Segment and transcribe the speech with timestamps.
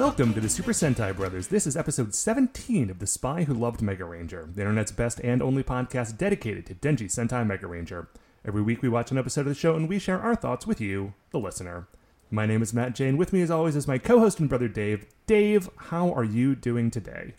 [0.00, 1.48] Welcome to the Super Sentai Brothers.
[1.48, 5.42] This is episode 17 of The Spy Who Loved Mega Ranger, the internet's best and
[5.42, 8.08] only podcast dedicated to Denji Sentai Mega Ranger.
[8.42, 10.80] Every week we watch an episode of the show and we share our thoughts with
[10.80, 11.86] you, the listener.
[12.30, 13.18] My name is Matt Jane.
[13.18, 15.04] With me, as always, is my co host and brother Dave.
[15.26, 17.34] Dave, how are you doing today?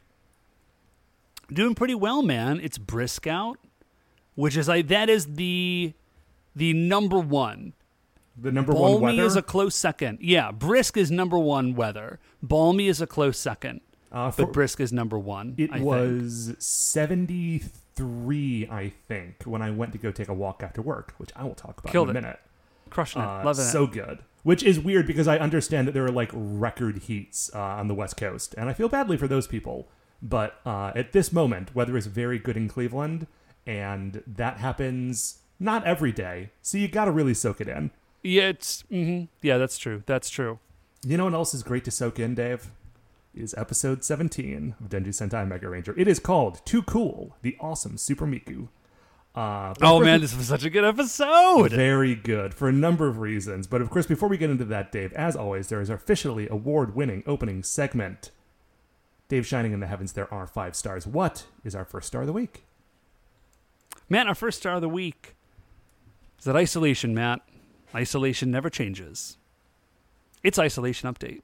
[1.52, 2.59] doing pretty well, man.
[2.61, 3.57] It's brisk out,
[4.35, 5.93] which is like that is the
[6.55, 7.73] the number one.
[8.41, 9.23] The number one Balmy weather?
[9.23, 10.20] is a close second.
[10.22, 12.20] Yeah, brisk is number one weather.
[12.41, 13.81] Balmy is a close second,
[14.12, 15.54] uh, for- but brisk is number one.
[15.58, 15.86] It I think.
[15.86, 21.31] was 73, I think, when I went to go take a walk after work, which
[21.36, 22.22] I will talk about Killed in a it.
[22.23, 22.39] minute.
[22.89, 23.92] crushing it, Uh, loving so it.
[23.92, 24.20] good.
[24.44, 27.94] Which is weird because I understand that there are like record heats uh, on the
[27.94, 29.88] West Coast, and I feel badly for those people.
[30.22, 33.28] But uh, at this moment, weather is very good in Cleveland,
[33.66, 36.50] and that happens not every day.
[36.61, 37.92] So you got to really soak it in.
[38.23, 40.03] Yeah, it's hmm yeah, that's true.
[40.05, 40.59] That's true.
[41.03, 42.72] You know what else is great to soak in, Dave?
[43.33, 45.97] Is episode 17 of Denji Sentai Mega Ranger.
[45.97, 48.67] It is called Too Cool, the Awesome Super Miku.
[49.33, 51.72] Uh, Oh man, this was such a good episode.
[51.72, 53.67] Very good for a number of reasons.
[53.67, 56.49] But of course, before we get into that, Dave, as always, there is our officially
[56.49, 58.31] award winning opening segment.
[59.30, 61.08] Dave Shining in the Heavens, there are five stars.
[61.08, 62.66] What is our first star of the week?
[64.09, 65.36] Matt, our first star of the week
[66.38, 67.39] is that isolation, Matt.
[67.94, 69.38] Isolation never changes.
[70.44, 71.42] It's isolation update.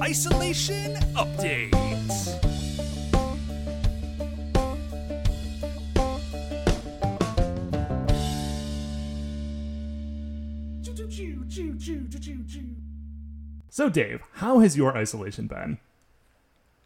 [0.00, 1.72] Isolation update.
[13.68, 15.78] So, Dave, how has your isolation been?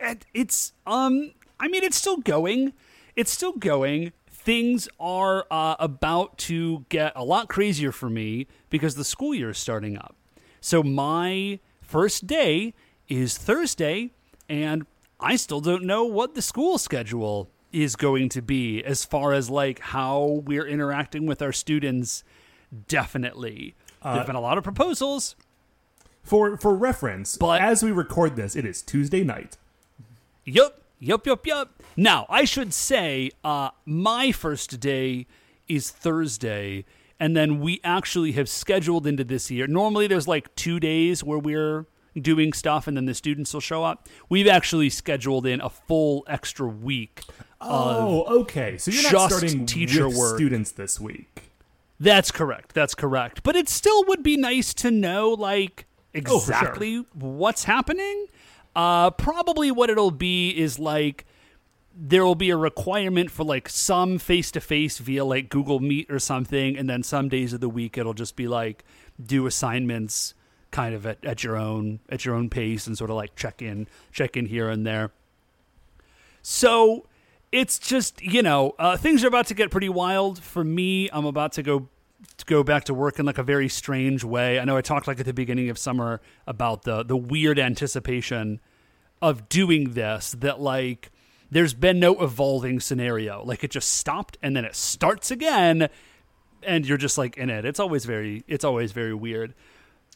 [0.01, 2.73] And it's um I mean it's still going.
[3.15, 4.13] It's still going.
[4.47, 9.51] Things are uh, about to get a lot crazier for me because the school year
[9.51, 10.15] is starting up.
[10.61, 12.73] So my first day
[13.09, 14.13] is Thursday
[14.49, 14.87] and
[15.19, 19.51] I still don't know what the school schedule is going to be as far as
[19.51, 22.23] like how we're interacting with our students
[22.87, 23.75] definitely.
[24.05, 25.35] There've been a lot of proposals.
[26.23, 29.57] For for reference, But- as we record this, it is Tuesday night.
[30.45, 31.83] Yup, yup, yup, yup.
[31.97, 35.27] Now, I should say, uh, my first day
[35.69, 36.85] is Thursday,
[37.19, 39.67] and then we actually have scheduled into this year.
[39.67, 41.87] Normally, there's like two days where we're
[42.21, 44.09] doing stuff, and then the students will show up.
[44.29, 47.23] We've actually scheduled in a full extra week.
[47.61, 48.77] Oh, okay.
[48.79, 50.37] So you're not starting teacher with work.
[50.37, 51.51] students this week.
[51.99, 52.75] That's correct.
[52.75, 53.43] That's correct.
[53.43, 56.37] But it still would be nice to know, like, Oh, sure.
[56.39, 58.27] exactly what's happening.
[58.77, 61.25] Uh, probably what it'll be is like
[61.99, 66.11] there will be a requirement for like some face to face via like Google Meet
[66.11, 68.85] or something, and then some days of the week it'll just be like
[69.21, 70.35] do assignments
[70.71, 73.63] kind of at, at your own at your own pace and sort of like check
[73.63, 75.11] in check in here and there.
[76.43, 77.07] So
[77.51, 81.09] it's just you know uh, things are about to get pretty wild for me.
[81.15, 81.89] I'm about to go
[82.47, 84.59] go back to work in like a very strange way.
[84.59, 88.61] I know I talked like at the beginning of summer about the the weird anticipation
[89.21, 91.11] of doing this that like
[91.51, 93.45] there's been no evolving scenario.
[93.45, 95.89] Like it just stopped and then it starts again
[96.63, 97.65] and you're just like in it.
[97.65, 99.55] It's always very it's always very weird.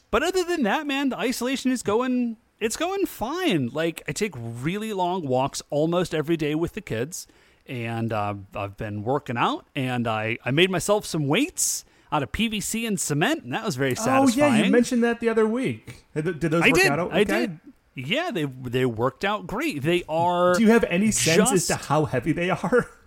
[0.09, 3.69] But other than that, man, the isolation is going it's going fine.
[3.69, 7.27] Like I take really long walks almost every day with the kids
[7.65, 12.31] and uh, I've been working out and I I made myself some weights out of
[12.31, 14.53] PVC and cement and that was very satisfying.
[14.53, 16.05] Oh yeah, you mentioned that the other week.
[16.13, 16.91] Did those I work did.
[16.91, 16.99] out?
[16.99, 17.19] Okay?
[17.19, 17.59] I did.
[17.95, 19.81] Yeah, they they worked out great.
[19.81, 22.89] They are Do you have any sense as to how heavy they are?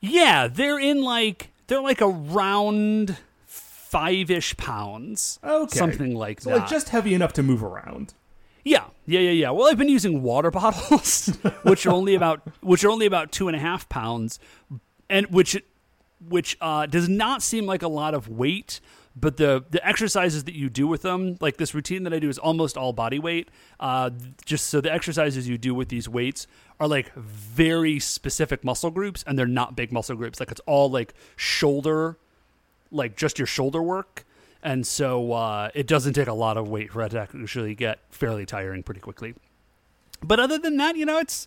[0.00, 3.16] Yeah, they're in like they're like around
[3.46, 5.38] five ish pounds.
[5.42, 6.58] Okay, Something like so that.
[6.60, 8.14] like just heavy enough to move around.
[8.64, 9.50] Yeah, yeah, yeah, yeah.
[9.50, 11.26] Well, I've been using water bottles,
[11.62, 14.38] which are only about which are only about two and a half pounds,
[15.10, 15.60] and which
[16.26, 18.80] which uh, does not seem like a lot of weight.
[19.20, 22.28] But the the exercises that you do with them, like this routine that I do,
[22.28, 23.48] is almost all body weight.
[23.80, 24.10] Uh,
[24.44, 26.46] just so the exercises you do with these weights
[26.78, 30.38] are like very specific muscle groups, and they're not big muscle groups.
[30.38, 32.16] Like it's all like shoulder,
[32.92, 34.24] like just your shoulder work.
[34.62, 38.00] And so uh, it doesn't take a lot of weight for it to actually get
[38.10, 39.34] fairly tiring pretty quickly.
[40.22, 41.46] But other than that, you know, it's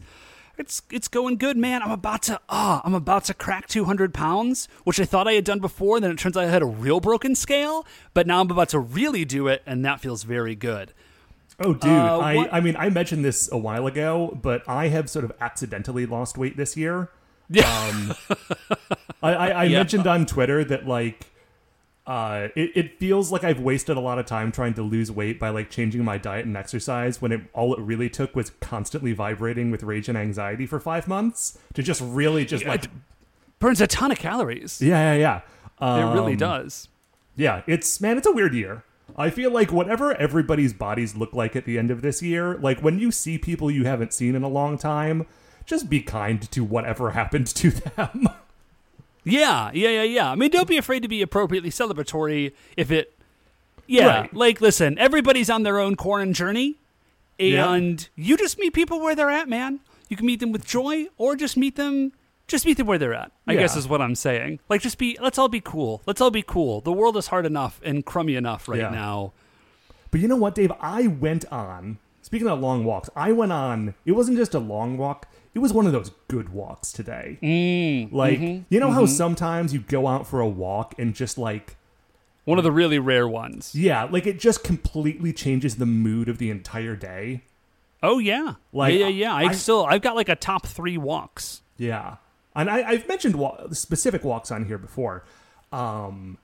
[0.57, 1.81] it's it's going good, man.
[1.81, 5.43] I'm about to ah, I'm about to crack 200 pounds, which I thought I had
[5.45, 5.99] done before.
[5.99, 8.79] Then it turns out I had a real broken scale, but now I'm about to
[8.79, 10.93] really do it, and that feels very good.
[11.63, 11.91] Oh, dude.
[11.91, 15.31] Uh, I, I mean, I mentioned this a while ago, but I have sort of
[15.39, 17.09] accidentally lost weight this year.
[17.49, 18.13] Yeah.
[19.21, 19.77] I, I, I Yeah.
[19.77, 21.27] mentioned on Twitter that, like,
[22.07, 25.39] uh, it, it feels like I've wasted a lot of time trying to lose weight
[25.39, 29.13] by, like, changing my diet and exercise when it all it really took was constantly
[29.13, 32.85] vibrating with rage and anxiety for five months to just really just, like,
[33.59, 34.81] Burns a ton of calories.
[34.81, 35.41] yeah, yeah,
[35.79, 35.99] yeah.
[36.09, 36.87] it really Um, does.
[37.35, 38.83] Yeah, it's man, it's a weird year.
[39.15, 42.81] I feel like whatever everybody's bodies look like at the end of this year, like
[42.81, 45.27] when you see people you haven't seen in a long time,
[45.65, 48.27] just be kind to whatever happened to them.
[49.23, 50.31] Yeah, yeah, yeah, yeah.
[50.31, 53.13] I mean, don't be afraid to be appropriately celebratory if it.
[53.87, 54.33] Yeah, Right.
[54.33, 56.77] like listen, everybody's on their own corn journey,
[57.37, 57.73] Yeah.
[57.73, 59.79] and you just meet people where they're at, man.
[60.09, 62.13] You can meet them with joy, or just meet them,
[62.47, 63.31] just meet them where they're at.
[63.47, 64.59] I guess is what I'm saying.
[64.69, 65.17] Like, just be.
[65.21, 66.01] Let's all be cool.
[66.05, 66.81] Let's all be cool.
[66.81, 68.89] The world is hard enough and crummy enough right Yeah.
[68.89, 69.33] now.
[70.09, 70.73] but you know what, Dave?
[70.81, 71.97] I went on.
[72.21, 73.93] Speaking of long walks, I went on.
[74.05, 75.25] It wasn't just a long walk.
[75.53, 77.37] It was one of those good walks today.
[77.43, 81.37] Mm, like mm-hmm, you know how sometimes you go out for a walk and just
[81.37, 81.75] like
[82.45, 83.75] One of the really rare ones.
[83.75, 87.43] yeah, like it just completely changes the mood of the entire day.
[88.03, 89.33] Oh yeah, Like, yeah, yeah, yeah.
[89.35, 91.61] I, I- still, I've got like a top three walks.
[91.77, 92.15] Yeah,
[92.55, 95.23] and I, I've mentioned wa- specific walks on here before,
[95.71, 96.37] um,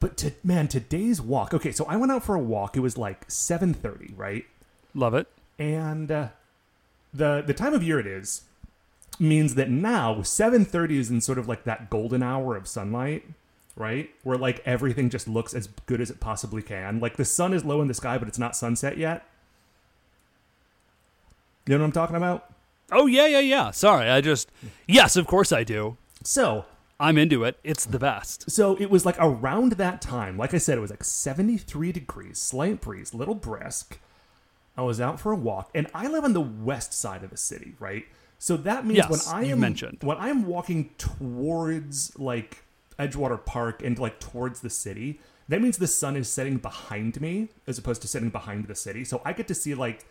[0.00, 1.52] but to, man, today's walk.
[1.54, 2.76] Okay, so I went out for a walk.
[2.76, 4.44] It was like seven thirty, right?
[4.94, 5.26] Love it.
[5.58, 6.28] And uh,
[7.14, 8.42] the the time of year it is
[9.18, 13.24] means that now seven thirty is in sort of like that golden hour of sunlight,
[13.76, 14.10] right?
[14.24, 17.00] Where like everything just looks as good as it possibly can.
[17.00, 19.24] Like the sun is low in the sky, but it's not sunset yet.
[21.66, 22.52] You know what I'm talking about?
[22.92, 23.70] Oh yeah, yeah, yeah.
[23.70, 24.50] Sorry, I just
[24.86, 25.96] yes, of course I do.
[26.22, 26.66] So
[27.00, 27.58] I'm into it.
[27.64, 28.50] It's the best.
[28.50, 32.38] So it was like around that time, like I said, it was like 73 degrees,
[32.38, 33.98] slight breeze, little brisk.
[34.76, 37.36] I was out for a walk, and I live on the west side of the
[37.36, 38.04] city, right?
[38.38, 39.98] So that means Yes, when I am mentioned.
[40.02, 42.64] when I am walking towards like
[42.98, 47.48] Edgewater Park and like towards the city, that means the sun is setting behind me
[47.66, 49.04] as opposed to setting behind the city.
[49.04, 50.04] So I get to see like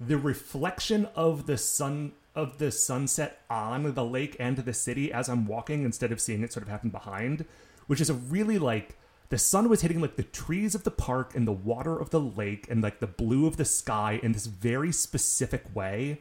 [0.00, 5.28] the reflection of the sun of the sunset on the lake and the city as
[5.28, 7.44] I'm walking instead of seeing it sort of happen behind,
[7.86, 8.96] which is a really like
[9.34, 12.20] the sun was hitting like the trees of the park and the water of the
[12.20, 16.20] lake and like the blue of the sky in this very specific way.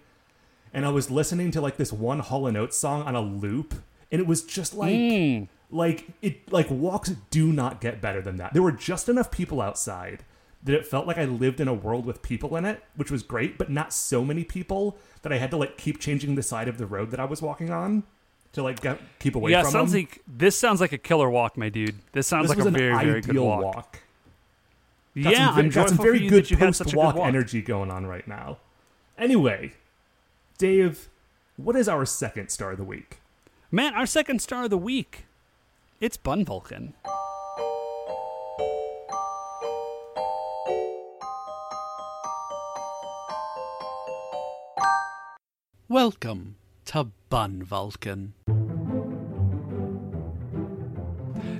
[0.73, 3.75] And I was listening to like this one Hall and Oates song on a loop,
[4.11, 5.47] and it was just like mm.
[5.69, 8.53] like it like walks do not get better than that.
[8.53, 10.25] There were just enough people outside
[10.63, 13.21] that it felt like I lived in a world with people in it, which was
[13.21, 16.67] great, but not so many people that I had to like keep changing the side
[16.67, 18.05] of the road that I was walking on
[18.53, 20.01] to like get, keep away yeah, from sounds them.
[20.01, 21.95] like this sounds like a killer walk, my dude.
[22.13, 23.63] This sounds this like was a an very, very good ideal walk.
[23.75, 23.99] walk.
[25.21, 26.87] Got Yeah, some, ve- I'm got some joyful very you good that you had such
[26.87, 27.27] a post-walk walk.
[27.27, 28.57] energy going on right now.
[29.17, 29.73] Anyway,
[30.57, 31.09] Dave,
[31.57, 33.19] what is our second star of the week?
[33.71, 35.25] Man, our second star of the week,
[35.99, 36.93] it's Bun Vulcan.
[45.89, 48.33] Welcome to Bun Vulcan.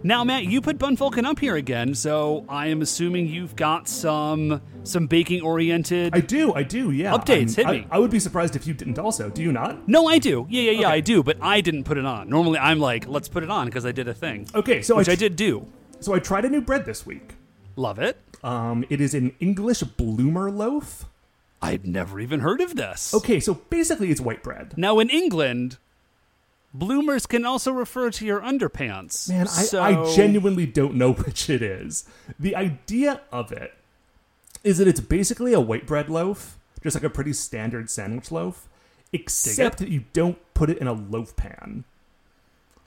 [0.05, 3.87] Now, Matt, you put Bun Vulcan up here again, so I am assuming you've got
[3.87, 6.13] some some baking oriented.
[6.13, 7.13] I do, I do, yeah.
[7.13, 7.87] Updates, hit I, me.
[7.89, 9.29] I would be surprised if you didn't also.
[9.29, 9.87] Do you not?
[9.87, 10.45] no, I do.
[10.49, 10.95] Yeah, yeah, yeah, Okay.
[10.97, 11.23] I do.
[11.23, 12.27] But I didn't put it on.
[12.29, 15.07] Normally, I'm like, let's put it on because I did a thing, Okay, so which
[15.07, 15.67] I, I did do.
[16.01, 17.35] So I tried a new bread this week.
[17.77, 18.17] Love it.
[18.43, 21.05] Um, it is an English bloomer loaf.
[21.63, 23.13] I've never even heard of this.
[23.13, 24.73] Okay, so basically it's white bread.
[24.75, 25.77] Now, in England,
[26.73, 29.29] bloomers can also refer to your underpants.
[29.29, 29.81] Man, I, so...
[29.81, 32.05] I genuinely don't know which it is.
[32.37, 33.73] The idea of it
[34.63, 38.67] is that it's basically a white bread loaf, just like a pretty standard sandwich loaf,
[39.13, 41.85] except that you don't put it in a loaf pan.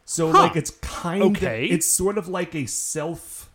[0.05, 0.39] So Huh.
[0.43, 1.67] like it's kind Okay.
[1.67, 3.51] of it's sort of like a self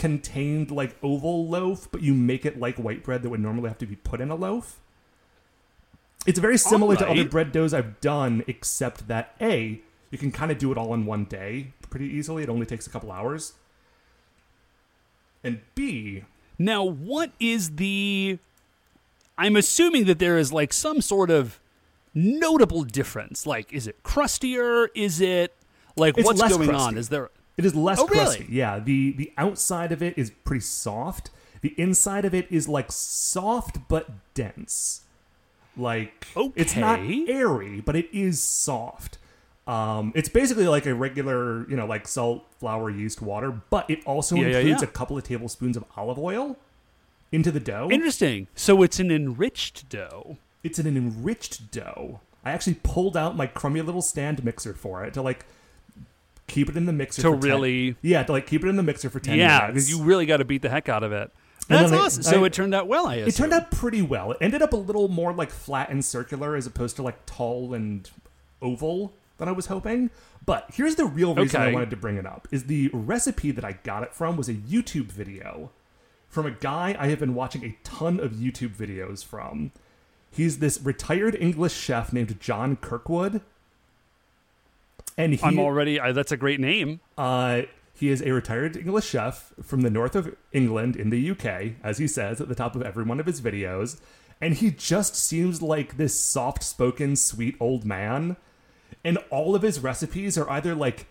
[0.00, 3.78] contained like oval loaf, but you make it like white bread that would normally have
[3.78, 4.80] to be put in a loaf.
[6.26, 9.80] It's very similar to other bread doughs I've done, except that A,
[10.10, 12.42] you can kind of do it all in one day pretty easily.
[12.42, 13.54] It only takes a couple hours.
[15.44, 16.24] And B,
[16.58, 18.38] Now, what is the.
[19.38, 21.58] I'm assuming that there is like some sort of
[22.14, 23.46] notable difference.
[23.46, 24.88] Like, is it crustier?
[24.94, 25.54] Is it.
[25.96, 26.74] Like, what's going crusty.
[26.74, 26.98] on?
[26.98, 27.30] Is there.
[27.60, 28.24] It is less Oh, really?
[28.24, 28.46] crusty.
[28.48, 31.30] Yeah, the the outside of it is pretty soft.
[31.60, 35.02] The inside of it is like soft but dense.
[35.76, 36.26] Like
[36.56, 39.18] it's not airy, but it is soft.
[39.66, 44.04] Um, it's basically like a regular, you know, like salt, flour, yeast, water, but it
[44.04, 44.88] also Yeah, yeah, includes yeah.
[44.88, 46.56] a couple of tablespoons of olive oil
[47.30, 47.88] into the dough.
[47.92, 48.48] Interesting.
[48.56, 50.38] So it's an enriched dough.
[50.64, 52.20] it's an enriched dough.
[52.44, 55.44] I actually pulled out my crummy little stand mixer for it to like
[56.50, 58.76] keep it in the mixer To for 10 really- yeah to like keep it in
[58.76, 59.72] the mixer for ten Yeah, minutes.
[59.74, 61.30] because you really got to beat the heck out of it.
[61.68, 62.22] And That's then I- awesome.
[62.24, 63.06] so I- it turned out well.
[63.06, 63.28] I assume.
[63.28, 64.32] It turned out pretty well.
[64.32, 67.72] It ended up a little more like flat and circular as opposed to like tall
[67.74, 68.10] and
[68.60, 70.10] oval than I was hoping.
[70.44, 73.64] But here's the real reason I wanted to bring it up is the recipe that
[73.64, 75.70] I got it from was a YouTube video
[76.28, 79.70] from a guy I have been watching a ton of YouTube videos from.
[80.30, 83.40] He's this retired English chef named John Kirkwood.
[85.16, 86.00] And he I'm already.
[86.00, 87.00] I, that's a great name.
[87.18, 87.62] uh,
[87.92, 91.98] he is a retired English chef from the north of England in the UK, as
[91.98, 94.00] he says at the top of every one of his videos.
[94.40, 98.36] And he just seems like this soft spoken, sweet old man.
[99.04, 101.08] And all of his recipes are either like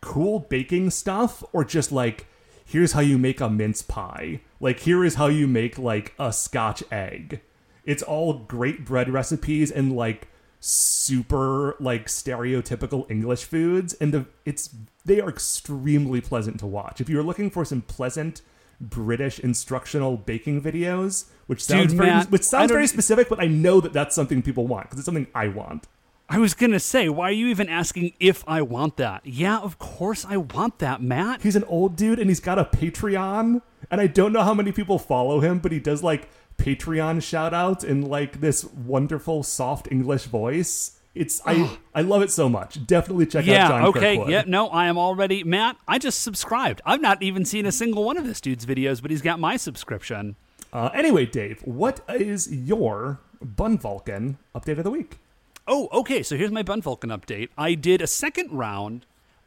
[0.00, 2.26] cool baking stuff or just like,
[2.64, 4.40] here's how you make a mince pie.
[4.60, 7.42] Like, here is how you make like a scotch egg.
[7.84, 10.28] It's all great bread recipes and like
[10.60, 14.70] super like stereotypical English foods, and the it's
[15.04, 17.00] they are extremely pleasant to watch.
[17.00, 18.42] If you're looking for some pleasant
[18.80, 23.46] British instructional baking videos, which sounds Dude, very Matt, which sounds very specific, but I
[23.46, 25.86] know that that's something people want because it's something I want.
[26.30, 29.24] I was gonna say, why are you even asking if I want that?
[29.24, 31.42] Yeah, of course I want that, Matt.
[31.42, 34.70] He's an old dude and he's got a Patreon, and I don't know how many
[34.70, 39.90] people follow him, but he does like Patreon shout out in like this wonderful soft
[39.90, 40.98] English voice.
[41.14, 42.84] It's I I love it so much.
[42.86, 44.16] Definitely check out Yeah, John okay.
[44.16, 44.30] Kirkwood.
[44.30, 46.80] Yeah, no, I am already Matt, I just subscribed.
[46.84, 49.56] I've not even seen a single one of this dude's videos, but he's got my
[49.56, 50.36] subscription.
[50.72, 55.18] Uh, anyway, Dave, what is your Bun Vulcan update of the week?
[55.66, 56.22] Oh, okay.
[56.22, 57.48] So here's my Bun Vulcan update.
[57.56, 59.06] I did a second round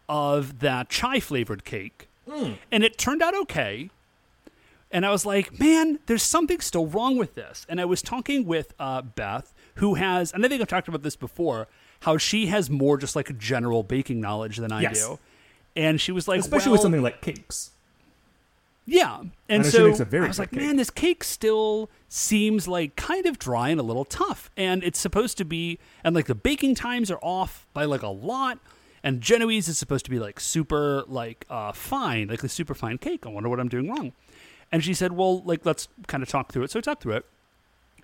[0.09, 2.07] of that chai flavored cake,
[2.71, 3.89] and it turned out okay.
[4.93, 7.65] And I was like, man, there's something still wrong with this.
[7.69, 11.01] And I was talking with uh, Beth, who has, and I think I've talked about
[11.03, 11.67] this before,
[12.01, 15.05] how she has more just like general baking knowledge than I Yes.
[15.07, 15.19] do.
[15.75, 17.71] And she was like, Especially well, with something like cakes.
[18.85, 19.21] yeah.
[19.47, 20.59] And so makes a very I was like, cake.
[20.59, 24.49] man, this cake still seems like kind of dry and a little tough.
[24.57, 28.09] And it's supposed to be, and like the baking times are off by like a
[28.09, 28.59] lot.
[29.03, 32.97] And Genoese is supposed to be like super like uh, fine, like a super fine
[32.97, 33.25] cake.
[33.25, 34.11] I wonder what I'm doing wrong.
[34.71, 36.71] And she said, well, like let's kind of talk through it.
[36.71, 37.25] So I talked through it.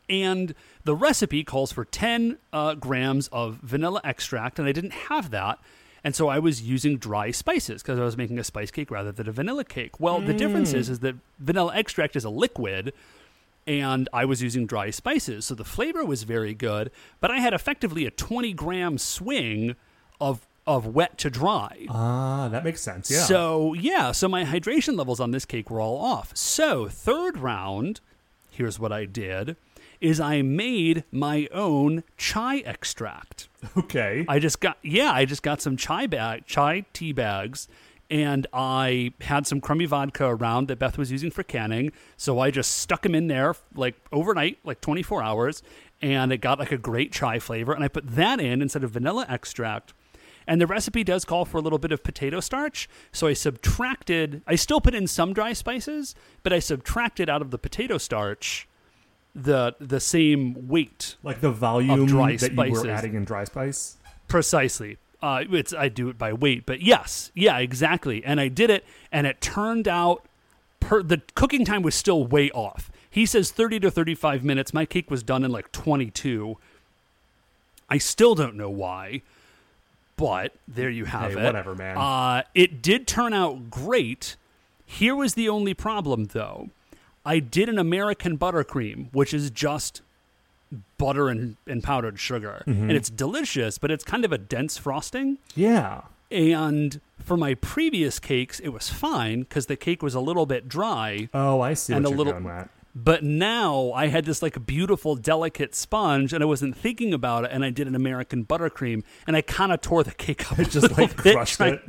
[0.09, 5.31] And the recipe calls for 10 uh, grams of vanilla extract, and I didn't have
[5.31, 5.59] that.
[6.03, 9.11] And so I was using dry spices because I was making a spice cake rather
[9.11, 9.99] than a vanilla cake.
[9.99, 12.93] Well, the difference is, is that vanilla extract is a liquid,
[13.65, 15.45] and I was using dry spices.
[15.45, 19.75] So the flavor was very good, but I had effectively a 20 gram swing
[20.21, 21.87] of, of wet to dry.
[21.89, 23.09] Ah, that makes sense.
[23.09, 23.21] Yeah.
[23.21, 26.35] So yeah, so my hydration levels on this cake were all off.
[26.35, 28.01] So third round,
[28.51, 29.55] here's what I did:
[30.01, 33.47] is I made my own chai extract.
[33.77, 34.25] okay.
[34.27, 37.67] I just got yeah, I just got some chai bag chai tea bags.
[38.09, 42.51] And I had some crummy vodka around that Beth was using for canning, so I
[42.51, 45.61] just stuck them in there like overnight, like 24 hours,
[46.01, 47.73] and it got like a great chai flavor.
[47.73, 49.93] And I put that in instead of vanilla extract.
[50.47, 52.87] And the recipe does call for a little bit of potato starch.
[53.11, 57.51] So I subtracted, I still put in some dry spices, but I subtracted out of
[57.51, 58.67] the potato starch
[59.35, 62.83] the the same weight like the volume dry that you spices.
[62.83, 63.97] were adding in dry spice.
[64.27, 64.97] precisely.
[65.21, 68.23] Uh, it's I do it by weight, but yes, yeah, exactly.
[68.23, 70.25] And I did it, and it turned out
[70.79, 72.91] per, the cooking time was still way off.
[73.09, 74.73] He says thirty to thirty-five minutes.
[74.73, 76.57] My cake was done in like twenty-two.
[77.89, 79.21] I still don't know why,
[80.17, 81.43] but there you have Hey, it.
[81.45, 81.97] whatever, man.
[81.97, 84.35] Uh, it did turn out great.
[84.85, 86.69] Here was the only problem, though.
[87.25, 90.01] I did an American buttercream, which is just
[90.97, 92.63] butter and, and powdered sugar.
[92.67, 92.83] Mm-hmm.
[92.83, 95.37] And it's delicious, but it's kind of a dense frosting.
[95.55, 96.01] Yeah.
[96.29, 100.67] And for my previous cakes, it was fine because the cake was a little bit
[100.67, 101.29] dry.
[101.33, 102.67] Oh, I see And a little-.
[102.99, 107.51] But now I had this like beautiful, delicate sponge, and I wasn't thinking about it.
[107.53, 110.57] And I did an American buttercream, and I kind of tore the cake up.
[110.67, 111.79] It just like bit, crushed trying-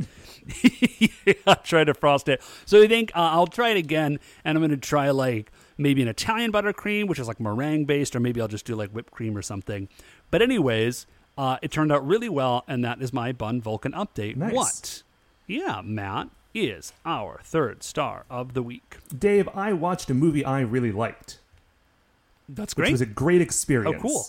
[0.53, 1.35] it.
[1.47, 2.43] yeah, try to frost it.
[2.67, 6.03] So I think uh, I'll try it again, and I'm going to try like maybe
[6.03, 9.11] an Italian buttercream, which is like meringue based, or maybe I'll just do like whipped
[9.11, 9.89] cream or something.
[10.31, 11.07] But anyways,
[11.39, 14.37] uh, it turned out really well, and that is my Bun Vulcan update.
[14.37, 14.53] Nice.
[14.53, 15.03] What?
[15.47, 18.97] Yeah, Matt is our third star of the week.
[19.17, 21.39] Dave, I watched a movie I really liked,
[22.49, 22.93] That's which great.
[22.93, 23.97] was a great experience.
[23.99, 24.27] Oh, cool.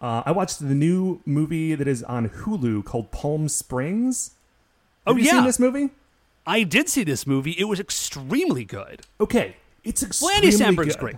[0.00, 4.32] Uh, I watched the new movie that is on Hulu called Palm Springs.
[5.06, 5.32] Oh, you yeah.
[5.32, 5.90] seen this movie?
[6.46, 7.52] I did see this movie.
[7.58, 9.02] It was extremely good.
[9.20, 10.50] Okay, It's Well, extremely Andy
[10.82, 11.00] Samberg's good.
[11.00, 11.16] great.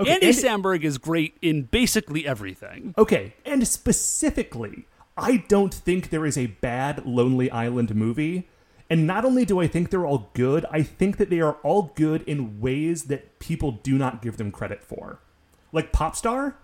[0.00, 2.94] Okay, Andy Andy- Samberg is great in basically everything.
[2.98, 4.86] Okay, and specifically,
[5.16, 8.48] I don't think there is a bad Lonely Island movie.
[8.90, 11.92] And not only do I think they're all good, I think that they are all
[11.94, 15.20] good in ways that people do not give them credit for.
[15.72, 16.54] Like Popstar?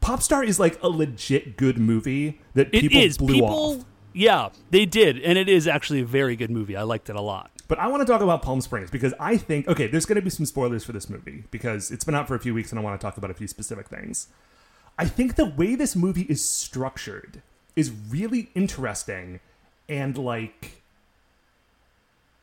[0.00, 3.48] Popstar is like a legit good movie that It people is blew people.
[3.80, 3.84] off.
[4.12, 6.76] Yeah, they did, and it is actually a very good movie.
[6.76, 7.50] I liked it a lot.
[7.68, 10.22] But I want to talk about Palm Springs because I think okay, there's going to
[10.22, 12.78] be some spoilers for this movie because it's been out for a few weeks and
[12.78, 14.28] I want to talk about a few specific things.
[14.98, 17.42] I think the way this movie is structured
[17.76, 19.38] is really interesting
[19.88, 20.79] and like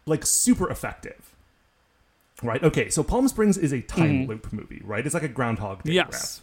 [0.07, 1.33] like super effective.
[2.43, 2.63] Right?
[2.63, 4.29] Okay, so Palm Springs is a time mm-hmm.
[4.29, 5.03] loop movie, right?
[5.03, 5.93] It's like a groundhog day.
[5.93, 6.41] Yes,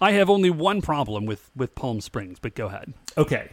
[0.00, 2.94] I have only one problem with with Palm Springs, but go ahead.
[3.16, 3.50] Okay.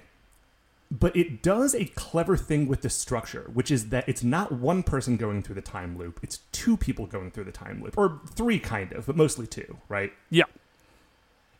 [0.91, 4.83] But it does a clever thing with the structure, which is that it's not one
[4.83, 7.97] person going through the time loop, it's two people going through the time loop.
[7.97, 10.11] Or three, kind of, but mostly two, right?
[10.29, 10.43] Yeah,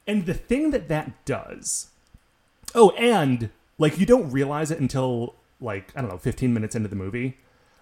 [0.06, 1.92] And the thing that that does.
[2.76, 6.90] Oh, and, like, you don't realize it until, like, I don't know, 15 minutes into
[6.90, 7.38] the movie.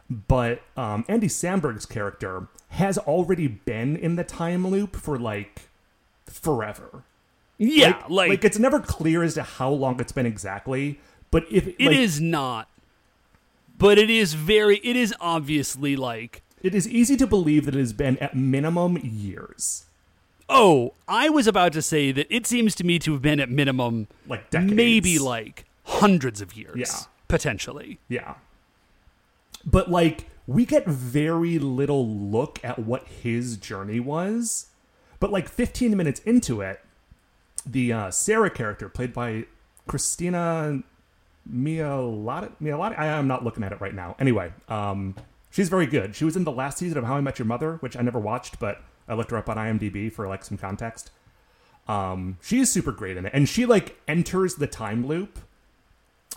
[0.10, 5.70] But um, Andy Samberg's character has already been in the time loop for, like,
[6.26, 7.04] forever.
[7.58, 11.00] yeah, like, like, it's never clear as to how long it's been exactly.
[11.32, 12.68] But if it is not,
[13.78, 14.78] but it is very.
[14.78, 16.42] It is obviously like.
[16.64, 19.86] it is easy to believe that it has been at minimum years,
[20.52, 23.52] Oh, I was about to say that it seems to me to have been at
[23.52, 24.74] minimum, like decades.
[24.74, 27.06] maybe like hundreds of years, Yeah.
[27.28, 28.00] potentially.
[28.10, 28.34] yeah.
[29.66, 34.68] But like we get very little look at what his journey was.
[35.20, 36.82] But like 15 minutes into it,
[37.66, 39.46] the uh, Sarah character played by
[39.88, 40.82] Christina
[41.52, 42.98] Milioti, Milioti.
[42.98, 44.16] I am not looking at it right now.
[44.18, 45.16] Anyway, um,
[45.52, 46.16] she's very good.
[46.16, 48.20] She was in the last season of How I Met Your Mother, which I never
[48.20, 51.12] watched, but I looked her up on IMDb for like some context.
[51.88, 55.40] Um, she is super great in it, and she like enters the time loop.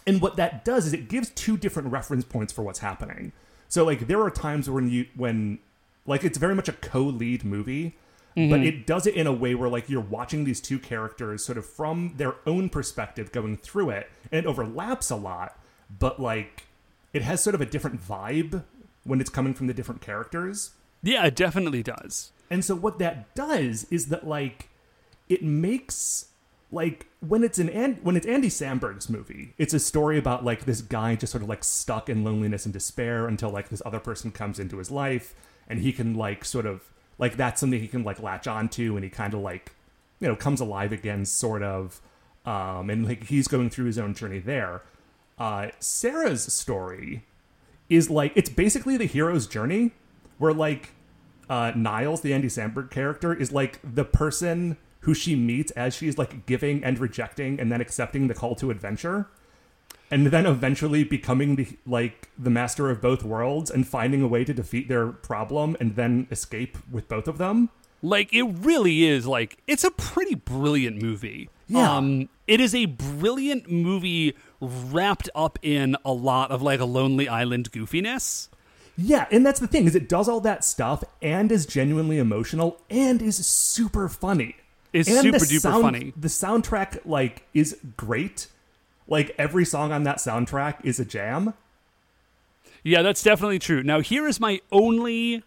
[0.07, 3.33] And what that does is it gives two different reference points for what's happening.
[3.69, 5.59] So like there are times when you when
[6.07, 7.97] like it's very much a co-lead movie,
[8.35, 8.65] but mm-hmm.
[8.65, 11.67] it does it in a way where like you're watching these two characters sort of
[11.67, 15.59] from their own perspective going through it, and it overlaps a lot,
[15.99, 16.67] but like
[17.13, 18.65] it has sort of a different vibe
[19.05, 20.73] when it's coming from the different characters.
[21.03, 22.33] Yeah, it definitely does.
[22.51, 24.69] And so what that does is that like
[25.29, 26.27] it makes
[26.73, 30.65] like when it's an An- when it's Andy Samberg's movie, it's a story about like
[30.65, 34.01] this guy just sort of like stuck in loneliness and despair until like this other
[34.01, 35.35] person comes into his life
[35.69, 39.05] and he can like sort of like that's something he can like latch onto and
[39.05, 39.75] he kind of like
[40.19, 42.01] you know comes alive again sort of
[42.47, 44.83] um and like he's going through his own journey there.
[45.39, 47.25] Uh Sarah's story
[47.91, 49.93] is like it's basically the hero's journey
[50.39, 50.91] where like
[51.51, 56.19] uh, Niles, the Andy Samberg character, is like the person who she meets as she's
[56.19, 59.29] like giving and rejecting and then accepting the call to adventure.
[60.11, 64.45] And then eventually becoming the like the master of both worlds and finding a way
[64.45, 67.71] to defeat their problem and then escape with both of them.
[68.03, 71.49] Like it really is like it's a pretty brilliant movie.
[71.67, 71.97] Yeah.
[71.97, 77.29] Um it is a brilliant movie wrapped up in a lot of like a Lonely
[77.29, 78.49] Island goofiness.
[78.97, 82.81] Yeah, and that's the thing is it does all that stuff and is genuinely emotional
[82.91, 84.57] and is super funny.
[84.93, 86.13] Is And super duper sound- funny.
[86.17, 88.49] The soundtrack like is great.
[89.09, 91.55] Like every song on that soundtrack is a jam.
[92.85, 93.83] Yeah, that's definitely true.
[93.83, 95.43] Now here is my only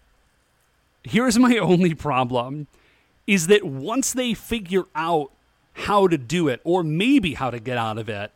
[1.04, 2.68] here is my only problem
[3.28, 5.32] is that once they figure out
[5.74, 8.32] how to do it or maybe how to get out of it,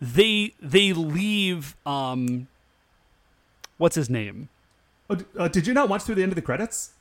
[0.00, 2.48] they they leave um
[3.76, 4.48] what's his name?
[5.10, 6.93] Oh, uh, did you not watch through the end of the credits?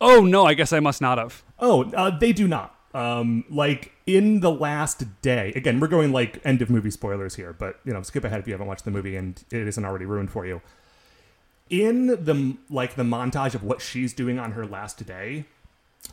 [0.00, 1.42] Oh no, I guess I must not have.
[1.58, 2.74] Oh, uh, they do not.
[2.94, 5.52] Um, like in the last day.
[5.56, 8.46] Again, we're going like end of movie spoilers here, but you know, skip ahead if
[8.46, 10.62] you haven't watched the movie and it isn't already ruined for you.
[11.68, 15.46] In the like the montage of what she's doing on her last day,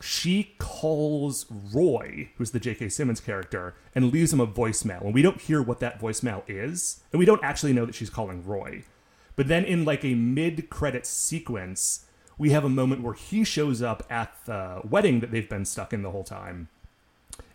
[0.00, 2.88] she calls Roy, who's the J.K.
[2.88, 5.02] Simmons character, and leaves him a voicemail.
[5.02, 8.10] And we don't hear what that voicemail is, and we don't actually know that she's
[8.10, 8.82] calling Roy.
[9.36, 12.06] But then in like a mid-credit sequence,
[12.38, 15.92] we have a moment where he shows up at the wedding that they've been stuck
[15.92, 16.68] in the whole time.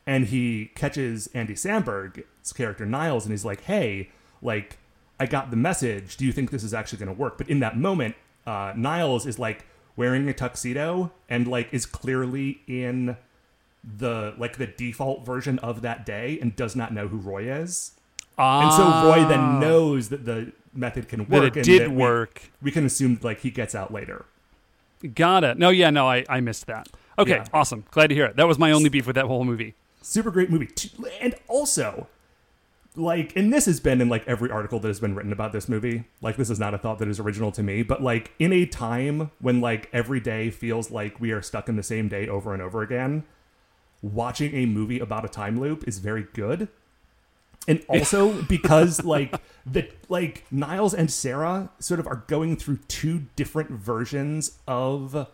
[0.08, 4.10] And he catches Andy Samberg's character Niles and he's like, "Hey,
[4.42, 4.78] like
[5.20, 6.18] I got the message.
[6.18, 8.16] Do you think this is actually going to work?" But in that moment,
[8.48, 9.66] uh, Niles is like
[9.96, 13.18] wearing a tuxedo and like is clearly in
[13.84, 17.92] the like the default version of that day and does not know who Roy is.
[18.38, 18.64] Ah.
[18.64, 21.26] And so Roy then knows that the method can Ah.
[21.26, 22.42] that work it and did we- work.
[22.62, 24.26] we can assume like he gets out later.
[25.16, 25.58] Got it.
[25.58, 26.88] No, yeah, no, I, I missed that.
[27.18, 27.46] Okay, Yeah.
[27.54, 27.86] awesome.
[27.92, 28.36] Glad to hear it.
[28.36, 29.76] That was my only beef with that whole movie.
[30.02, 30.70] super great movie
[31.22, 32.08] and also
[32.96, 35.70] like and this has been in like every article that has been written about this
[35.70, 38.52] movie like this is not a thought that is original to me but like in
[38.52, 42.28] a time when like every day feels like we are stuck in the same day
[42.28, 43.24] over and over again
[44.02, 46.68] watching a movie about a time loop is very good
[47.70, 49.34] and also because like
[49.66, 55.28] the like Niles and Sarah sort of are going through two different versions of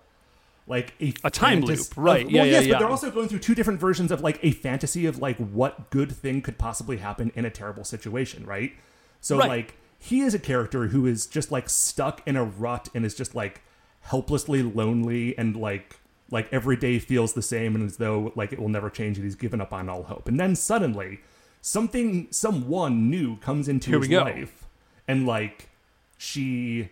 [0.68, 2.26] like a, A time fantas- loop, right.
[2.26, 2.74] of- Yeah, well, yeah, yes, yeah.
[2.74, 5.90] but they're also going through two different versions of like a fantasy of like what
[5.92, 8.74] good thing could possibly happen in a terrible situation, right?
[9.22, 9.48] So Right.
[9.48, 13.16] like he is a character who is just like stuck in a rut and is
[13.16, 13.62] just like
[14.02, 16.00] helplessly lonely and like
[16.32, 19.24] like every day feels the same and as though like it will never change and
[19.24, 20.28] he's given up on all hope.
[20.28, 21.20] And then suddenly
[21.66, 24.68] something someone new comes into Here his life
[25.08, 25.68] and like
[26.16, 26.90] she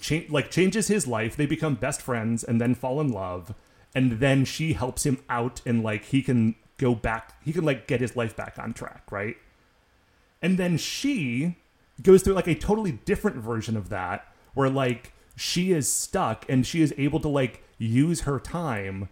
[0.00, 3.54] cha- like changes his life they become best friends and then fall in love
[3.94, 7.86] and then she helps him out and like he can go back he can like
[7.86, 9.36] get his life back on track right?
[10.40, 11.56] And then she
[12.02, 16.66] goes through like a totally different version of that where like she is stuck and
[16.66, 19.10] she is able to like use her time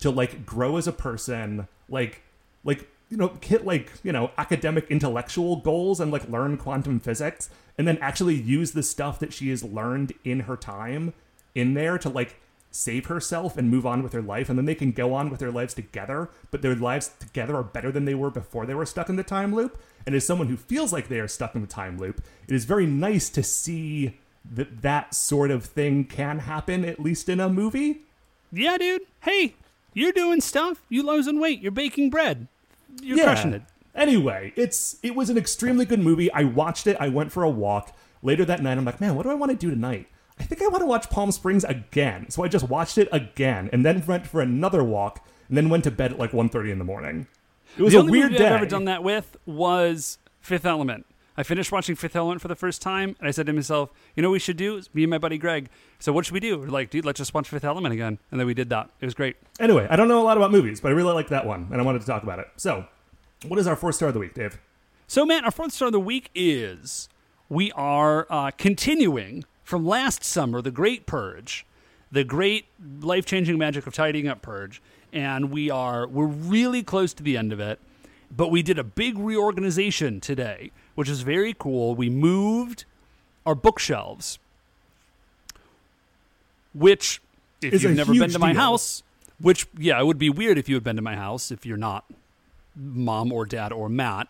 [0.00, 2.22] to like grow as a person like
[2.64, 7.50] like you know hit like you know academic intellectual goals and like learn quantum physics
[7.76, 11.12] and then actually use the stuff that she has learned in her time
[11.54, 14.74] in there to like save herself and move on with her life and then they
[14.74, 18.14] can go on with their lives together but their lives together are better than they
[18.14, 21.08] were before they were stuck in the time loop and as someone who feels like
[21.08, 25.14] they are stuck in the time loop it is very nice to see that that
[25.14, 28.00] sort of thing can happen at least in a movie
[28.54, 29.02] Yeah, dude.
[29.20, 29.54] Hey,
[29.94, 30.82] you're doing stuff.
[30.90, 31.60] You losing weight.
[31.60, 32.48] You're baking bread.
[33.00, 33.62] You're crushing it.
[33.94, 36.32] Anyway, it's it was an extremely good movie.
[36.32, 36.96] I watched it.
[36.98, 38.78] I went for a walk later that night.
[38.78, 40.08] I'm like, man, what do I want to do tonight?
[40.38, 42.30] I think I want to watch Palm Springs again.
[42.30, 45.84] So I just watched it again, and then went for another walk, and then went
[45.84, 47.26] to bed at like 1.30 in the morning.
[47.76, 48.48] It was the a only weird movie day.
[48.48, 51.06] I've ever done that with was Fifth Element.
[51.36, 54.22] I finished watching Fifth Element for the first time, and I said to myself, "You
[54.22, 55.68] know, what we should do me and my buddy Greg.
[55.98, 56.58] So what should we do?
[56.58, 58.90] We're like, dude, let's just watch Fifth Element again." And then we did that.
[59.00, 59.36] It was great.
[59.58, 61.80] Anyway, I don't know a lot about movies, but I really liked that one, and
[61.80, 62.48] I wanted to talk about it.
[62.56, 62.86] So,
[63.46, 64.58] what is our fourth star of the week, Dave?
[65.06, 67.08] So, man, our fourth star of the week is
[67.48, 71.66] we are uh, continuing from last summer, the Great Purge,
[72.10, 72.66] the great
[73.00, 77.36] life changing magic of tidying up purge, and we are we're really close to the
[77.36, 77.78] end of it.
[78.34, 81.94] But we did a big reorganization today, which is very cool.
[81.94, 82.84] We moved
[83.46, 84.38] our bookshelves,
[86.74, 87.20] which,
[87.60, 88.60] if you've never been to my deal.
[88.60, 89.02] house,
[89.40, 91.76] which yeah, it would be weird if you had been to my house if you're
[91.76, 92.04] not
[92.76, 94.28] mom or dad or Matt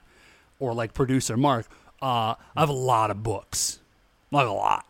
[0.58, 1.66] or like producer Mark.
[2.00, 3.78] Uh, I have a lot of books,
[4.30, 4.86] like a lot.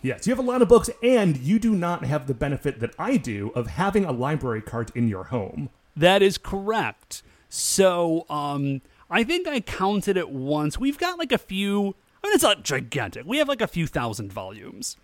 [0.00, 2.90] Yes, you have a lot of books, and you do not have the benefit that
[2.98, 5.70] I do of having a library cart in your home.
[5.96, 7.22] That is correct.
[7.48, 10.78] So, um, I think I counted it once.
[10.78, 11.94] We've got like a few.
[12.22, 13.26] I mean, it's not gigantic.
[13.26, 14.96] We have like a few thousand volumes.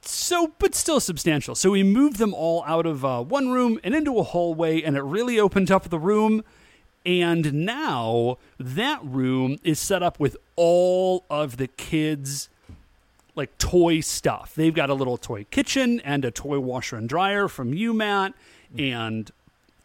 [0.00, 1.54] So, but still substantial.
[1.54, 4.96] So we moved them all out of uh, one room and into a hallway, and
[4.96, 6.44] it really opened up the room.
[7.04, 12.48] And now that room is set up with all of the kids'
[13.34, 14.54] like toy stuff.
[14.54, 18.34] They've got a little toy kitchen and a toy washer and dryer from you, Matt,
[18.76, 19.30] and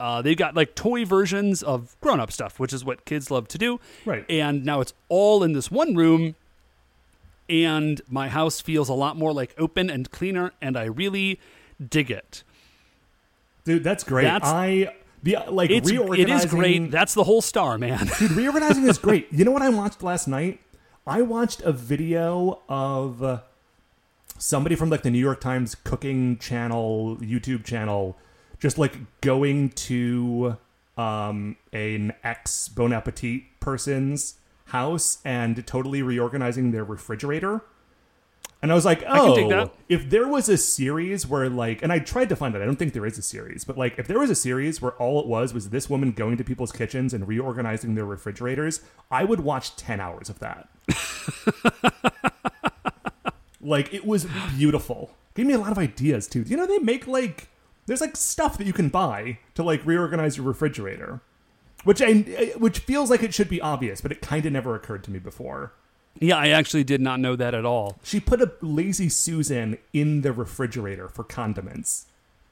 [0.03, 3.47] uh, they've got like toy versions of grown up stuff, which is what kids love
[3.47, 3.79] to do.
[4.05, 4.25] Right.
[4.29, 6.35] And now it's all in this one room,
[7.49, 11.39] and my house feels a lot more like open and cleaner, and I really
[11.89, 12.43] dig it.
[13.63, 14.23] Dude, that's great.
[14.23, 16.35] That's- I the like It's reorganizing.
[16.35, 16.91] is great.
[16.91, 18.09] That's the whole star, man.
[18.19, 19.31] Dude, reorganizing is great.
[19.31, 20.59] You know what I watched last night?
[21.07, 23.41] I watched a video of
[24.37, 28.17] somebody from like the New York Times cooking channel, YouTube channel,
[28.63, 30.55] just like going to
[30.95, 34.35] um, an ex Bon Appetit person's
[34.67, 37.61] house and totally reorganizing their refrigerator.
[38.61, 39.73] And I was like, can oh, that.
[39.89, 42.61] if there was a series where like, and I tried to find it.
[42.61, 44.93] I don't think there is a series, but like, if there was a series where
[44.93, 48.79] all it was was this woman going to people's kitchens and reorganizing their refrigerators,
[49.11, 50.69] I would watch ten hours of that.
[53.61, 55.11] like, it was beautiful.
[55.35, 56.43] Gave me a lot of ideas too.
[56.43, 57.49] You know, they make like
[57.85, 61.21] there's like stuff that you can buy to like reorganize your refrigerator,
[61.83, 62.13] which I
[62.57, 65.19] which feels like it should be obvious, but it kind of never occurred to me
[65.19, 65.73] before.
[66.19, 67.97] yeah, I actually did not know that at all.
[68.03, 72.05] She put a lazy Susan in the refrigerator for condiments.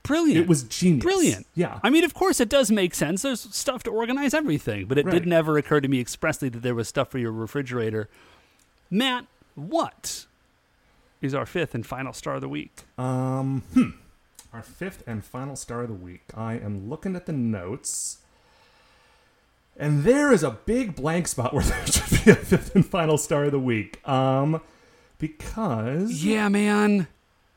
[0.03, 0.39] Brilliant.
[0.41, 1.03] It was genius.
[1.03, 1.45] Brilliant.
[1.53, 1.79] Yeah.
[1.83, 3.21] I mean, of course, it does make sense.
[3.21, 5.11] There's stuff to organize everything, but it Right.
[5.13, 8.09] did never occur to me expressly that there was stuff for your refrigerator.
[8.89, 10.25] Matt, what
[11.21, 12.81] is our fifth and final star of the week.
[12.97, 13.89] Um, hmm.
[14.53, 16.23] Our fifth and final star of the week.
[16.35, 18.17] I am looking at the notes.
[19.77, 23.17] And there is a big blank spot where there should be a fifth and final
[23.17, 24.05] star of the week.
[24.07, 24.61] Um,
[25.17, 27.07] because Yeah, man.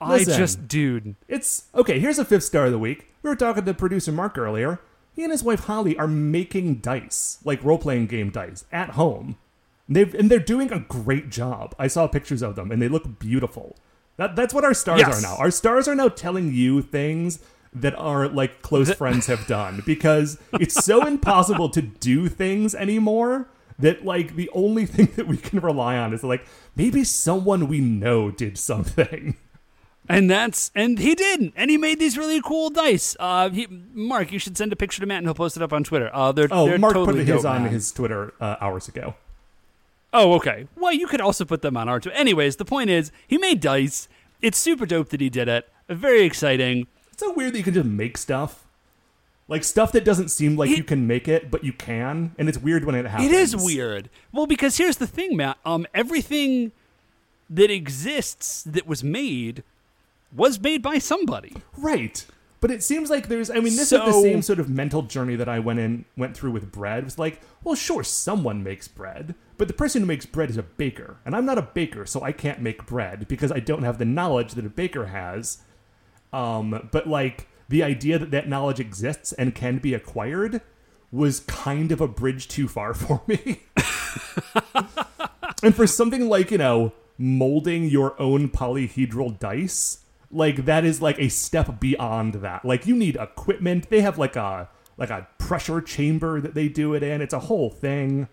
[0.06, 0.34] Listen.
[0.34, 1.16] I just, dude.
[1.28, 1.98] it's okay.
[1.98, 3.10] Here's a fifth star of the week.
[3.22, 4.80] We were talking to producer Mark earlier.
[5.14, 9.36] He and his wife Holly are making dice, like role playing game dice, at home.
[9.88, 11.74] They've and they're doing a great job.
[11.78, 13.76] I saw pictures of them, and they look beautiful.
[14.16, 15.18] That that's what our stars Yes.
[15.18, 15.36] are now.
[15.36, 17.40] Our stars are now telling you things
[17.72, 23.48] that our like close friends have done because it's so impossible to do things anymore
[23.80, 26.46] that like the only thing that we can rely on is like
[26.76, 29.36] maybe someone we know did something.
[30.08, 33.16] And that's and he didn't, and he made these really cool dice.
[33.18, 35.72] Uh, he, Mark, you should send a picture to Matt, and he'll post it up
[35.72, 36.10] on Twitter.
[36.12, 37.72] Uh, they're Oh, they're Mark totally put his on man.
[37.72, 39.14] his Twitter uh, hours ago.
[40.14, 40.68] Oh, okay.
[40.76, 42.16] Well, you could also put them on our Twitter.
[42.16, 44.08] Anyways, the point is, he made dice.
[44.40, 45.68] It's super dope that he did it.
[45.88, 46.86] Very exciting.
[47.12, 48.64] It's so weird that you can just make stuff.
[49.48, 52.48] Like stuff that doesn't seem like It- you can make it, but you can, and
[52.48, 53.30] it's weird when it happens.
[53.30, 54.08] It is weird.
[54.32, 55.58] Well, because here's the thing, Matt.
[55.66, 56.72] Um, everything
[57.50, 59.62] that exists that was made
[60.34, 61.54] was made by somebody.
[61.76, 62.24] Right.
[62.64, 65.36] But it seems like there's I mean, this is the same sort of mental journey
[65.36, 67.00] that I went in went through with bread.
[67.00, 70.56] It was like, well, sure, someone makes bread, but the person who makes bread is
[70.56, 71.18] a baker.
[71.26, 74.06] And I'm not a baker, so I can't make bread because I don't have the
[74.06, 75.58] knowledge that a baker has.
[76.32, 80.62] Um, but like the idea that that knowledge exists and can be acquired
[81.12, 83.60] was kind of a bridge too far for me.
[85.62, 90.03] and for something like, you know, molding your own polyhedral dice,
[90.34, 92.64] like that is like a step beyond that.
[92.64, 93.88] Like you need equipment.
[93.88, 97.20] They have like a like a pressure chamber that they do it in.
[97.20, 98.28] It's a whole thing.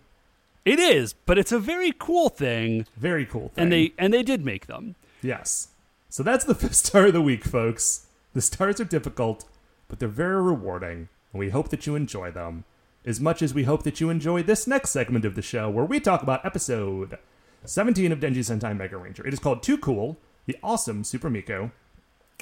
[0.64, 3.62] It is, but it's a very cool thing, Very cool thing.
[3.64, 4.94] and they and they did make them.
[5.22, 5.68] Yes.
[6.08, 8.06] So that's the fifth star of the week, folks.
[8.34, 9.44] The stars are difficult,
[9.88, 12.64] but they're very rewarding, and we hope that you enjoy them.
[13.04, 15.84] As much as we hope that you enjoy this next segment of the show, where
[15.84, 17.18] we talk about episode
[17.64, 19.26] 17 of Denji Sentai Mega Ranger.
[19.26, 21.72] It is called Too Cool, the Awesome Super Miku.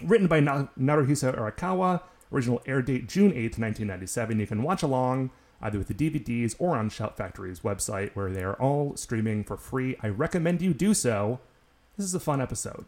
[0.02, 4.40] Written by Na- Naruhisa Arakawa, original air date June 8th, 1997.
[4.40, 5.30] You can watch along
[5.62, 9.56] either with the DVDs or on Shout Factory's website, where they are all streaming for
[9.56, 9.96] free.
[10.02, 11.40] I recommend you do so.
[11.96, 12.86] This is a fun episode.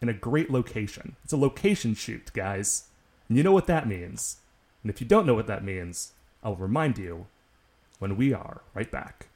[0.00, 1.16] In a great location.
[1.24, 2.84] It's a location shoot, guys.
[3.28, 4.38] And you know what that means.
[4.82, 7.26] And if you don't know what that means, I'll remind you
[7.98, 9.26] when we are right back.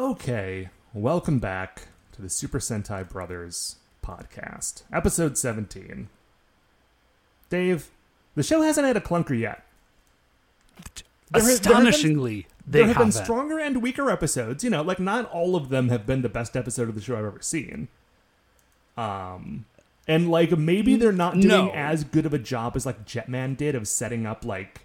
[0.00, 6.10] Okay, welcome back to the Super Sentai Brothers podcast, episode 17.
[7.48, 7.88] Dave,
[8.34, 9.64] the show hasn't had a clunker yet.
[10.76, 11.48] There ha- there have been-
[11.86, 14.62] Astonishingly, they there have been stronger and weaker episodes.
[14.62, 17.16] You know, like not all of them have been the best episode of the show
[17.16, 17.88] I've ever seen.
[18.98, 19.64] Um,
[20.06, 21.70] and like maybe they're not doing No.
[21.72, 24.82] as good of a job as like Jetman did of setting up like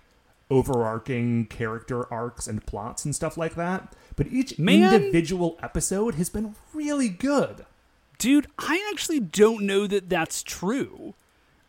[0.51, 3.93] overarching character arcs and plots and stuff like that.
[4.15, 4.93] But each Man.
[4.93, 7.65] individual episode has been really good.
[8.17, 11.15] Dude, I actually don't know that that's true.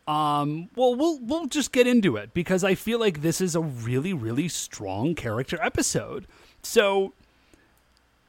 [0.07, 3.61] Um, well, we'll we'll just get into it because I feel like this is a
[3.61, 6.27] really really strong character episode.
[6.62, 7.12] So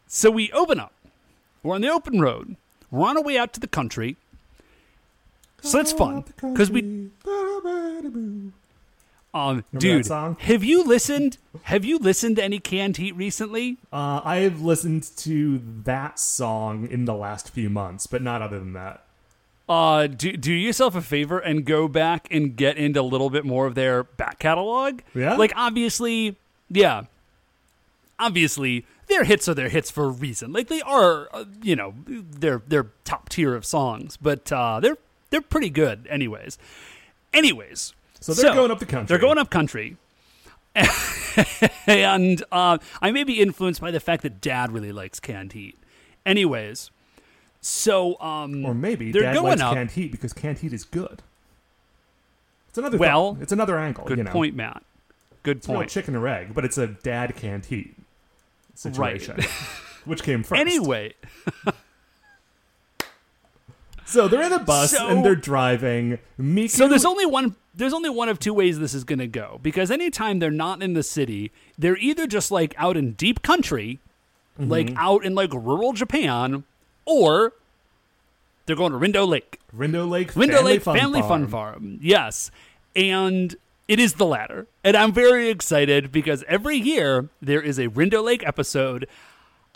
[0.08, 0.94] so we open up.
[1.64, 2.56] We're on the open road.
[2.92, 4.18] We're on our way out to the country.
[5.62, 7.10] So that's fun because we
[9.34, 10.06] um dude,
[10.40, 13.78] have you listened have you listened to any canned heat recently?
[13.92, 18.60] Uh, I have listened to that song in the last few months, but not other
[18.60, 19.04] than that.
[19.70, 23.46] uh, do do yourself a favor and go back and get into a little bit
[23.46, 25.00] more of their back catalog.
[25.16, 25.36] Yeah?
[25.36, 26.36] like obviously,
[26.70, 27.04] yeah,
[28.20, 30.52] obviously their hits are their hits for a reason.
[30.54, 34.98] Like they are, uh, you know, they're they're top tier of songs, but uh, they're
[35.30, 36.58] they're pretty good, anyways.
[37.34, 37.94] Anyways,
[38.24, 39.08] So they're going up the country.
[39.08, 39.98] They're going up country.
[41.88, 45.78] and uh, I may be influenced by the fact that Dad really likes canned heat.
[46.26, 46.90] Anyways,
[47.60, 49.74] so um, Or maybe they're Dad going likes up.
[49.74, 51.22] canned heat because canned heat is good.
[52.70, 54.06] It's another Well, it's another angle.
[54.06, 54.32] Good you know.
[54.32, 54.84] point, Matt.
[55.44, 55.90] Good It's point.
[55.90, 57.94] chicken or egg, but it's a dad canned heat
[58.74, 59.36] situation.
[59.38, 59.46] Right.
[60.06, 60.60] Which came first?
[60.62, 61.14] Anyway,
[64.06, 66.20] so they're in a bus So- and they're driving.
[66.40, 67.56] Miku, so there's only one.
[67.76, 70.84] There's only one of two ways this is going to go because anytime they're not
[70.84, 74.00] in the city, they're either just like out in deep country,
[74.60, 74.98] like Mm-hmm.
[74.98, 76.64] out in like rural Japan,
[77.06, 77.54] or
[78.66, 79.60] they're going to Rindo Lake.
[79.76, 81.30] Rindo Lake Rindo Family Lake Fun Family Farm.
[81.44, 82.00] Fun Farm.
[82.02, 82.52] Yes.
[82.96, 83.56] And
[83.88, 84.68] It is the latter.
[84.84, 89.08] And I'm very excited because every year there is a Rindo Lake episode.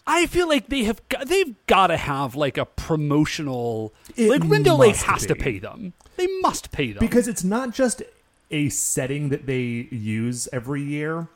[0.06, 4.42] I feel like they have got, they've got to have like a promotional It like
[4.44, 5.94] Rindo Lake has to pay them.
[6.18, 7.00] They must pay them.
[7.00, 8.04] because it's not just
[8.52, 11.28] a setting that they use every year.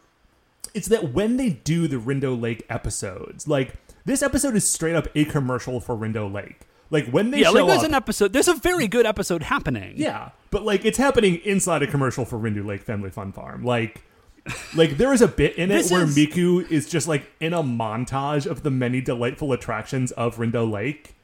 [0.74, 3.74] It's that when they do the Rindo Lake episodes, like
[4.06, 6.62] this episode is straight up a commercial for Rindo Lake.
[6.90, 8.34] Like when they yeah, show like there's up, an episode.
[8.34, 9.94] There's a very good episode happening.
[9.98, 13.64] yeah, but like it's happening inside a commercial for Rindo Lake Family Fun Farm.
[13.64, 14.02] Like,
[14.76, 17.64] like there is a bit in it where is- Miku is just like in a
[17.64, 21.16] montage of the many delightful attractions of Rindo Lake,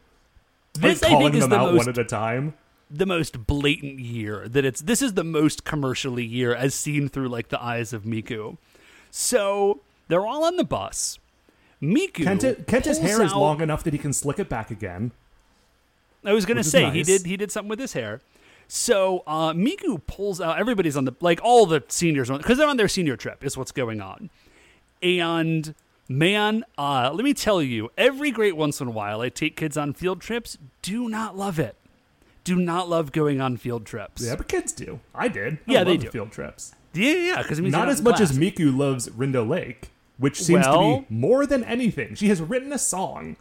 [0.81, 2.53] like This I calling think is them the out most one at a time.
[2.89, 7.29] The most blatant year that it's this is the most commercially year as seen through
[7.29, 8.57] like the eyes of Miku.
[9.11, 11.19] So they're all on the bus.
[11.81, 15.11] Miku Kenta, Kenta's hair is long enough that he can slick it back again.
[16.25, 18.21] I was gonna say he did he did something with his hair.
[18.67, 20.59] So uh, Miku pulls out.
[20.59, 23.43] Everybody's on the like all the seniors because they're on their senior trip.
[23.43, 24.29] Is what's going on.
[25.01, 25.73] And
[26.09, 29.77] man, uh, let me tell you, every great once in a while, I take kids
[29.77, 30.57] on field trips.
[30.81, 31.76] Do not love it.
[32.47, 34.25] Do not love going on field trips.
[34.25, 35.01] Yeah, but kids do.
[35.13, 35.55] I did.
[35.55, 36.09] I Yeah, they do.
[36.09, 36.73] Field trips.
[36.93, 37.41] yeah, yeah.
[37.41, 41.65] Because Not as much as Miku loves Rindo Lake, which seems to be more than
[41.65, 42.15] anything.
[42.15, 43.35] She has written a song.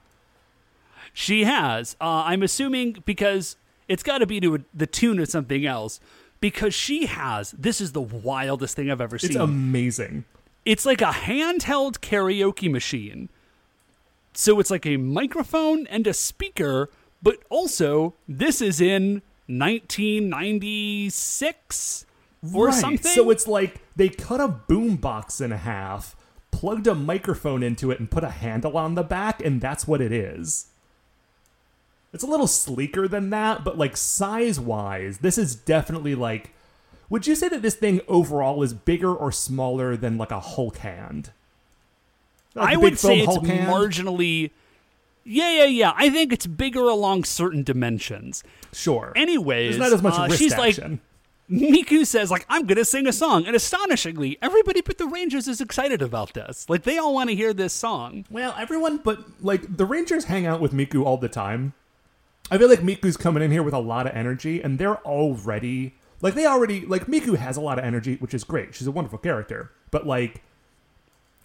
[1.12, 1.94] She has.
[2.00, 6.00] Uh, I'm assuming because it's got to be to a, the tune of something else.
[6.40, 7.52] Because she has.
[7.52, 9.30] This is the wildest thing I've ever seen.
[9.30, 10.24] It's amazing.
[10.64, 13.28] it's like a handheld karaoke machine.
[14.34, 16.90] So it's like a microphone and a speaker,
[17.22, 22.06] but also this is in 1996
[22.54, 22.74] or right.
[22.74, 23.12] something.
[23.12, 26.16] So it's like they cut a boombox in half,
[26.50, 30.00] plugged a microphone into it, and put a handle on the back, and that's what
[30.00, 30.68] it is.
[32.12, 36.52] It's a little sleeker than that, but like size wise, this is definitely like.
[37.08, 40.78] Would you say that this thing overall is bigger or smaller than like a Hulk
[40.78, 41.30] hand?
[42.56, 43.70] Like I would say foam it's hand?
[43.70, 44.50] marginally.
[45.26, 45.92] Yeah, yeah, yeah.
[45.96, 48.44] I think it's bigger along certain dimensions.
[48.72, 49.12] Sure.
[49.16, 50.76] Anyways, There's not as much uh, she's like.
[51.48, 55.60] Miku says, like, I'm gonna sing a song, and astonishingly, everybody but the Rangers is
[55.60, 56.68] excited about this.
[56.68, 58.24] Like, they all want to hear this song.
[58.30, 61.72] Well, everyone but like the Rangers hang out with Miku all the time.
[62.50, 65.94] I feel like Miku's coming in here with a lot of energy, and they're already
[66.20, 68.74] like they already like Miku has a lot of energy, which is great.
[68.74, 70.42] She's a wonderful character, but like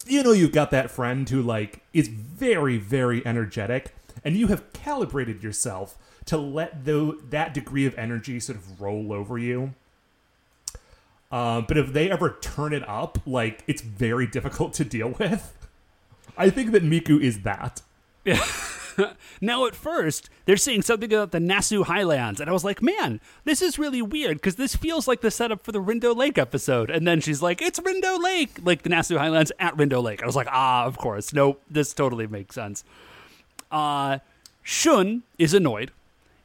[0.06, 4.72] you know, you've got that friend who like is very, very energetic, and you have
[4.72, 9.74] calibrated yourself to let though that degree of energy sort of roll over you.
[11.30, 15.52] Uh, but if they ever turn it up, like it's very difficult to deal with.
[16.36, 17.82] I think that Miku is that.
[19.40, 23.20] Now, at first, they're saying something about the Nasu Highlands, and I was like, man,
[23.44, 26.90] this is really weird because this feels like the setup for the Rindo Lake episode.
[26.90, 30.22] And then she's like, it's Rindo Lake, like the Nasu Highlands at Rindo Lake.
[30.22, 31.32] I was like, ah, of course.
[31.32, 32.84] Nope, this totally makes sense.
[33.70, 34.18] Uh,
[34.62, 35.90] Shun is annoyed.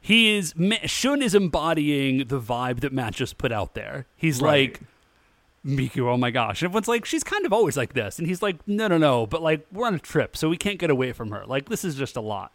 [0.01, 0.53] He is
[0.85, 4.05] Shun is embodying the vibe that Matt just put out there.
[4.15, 4.71] He's Right.
[4.71, 4.81] like,
[5.67, 6.61] Miku, oh my gosh.
[6.61, 8.17] And everyone's like, she's kind of always like this.
[8.19, 9.27] And he's like, no, no, no.
[9.27, 11.45] But like, we're on a trip, so we can't get away from her.
[11.45, 12.53] Like, this is just a lot.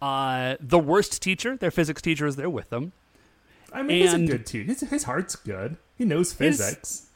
[0.00, 2.92] Uh, the worst teacher, their physics teacher, is there with them.
[3.72, 4.66] I mean, he's a good teacher.
[4.66, 5.76] His, his heart's good.
[5.98, 7.06] He knows physics.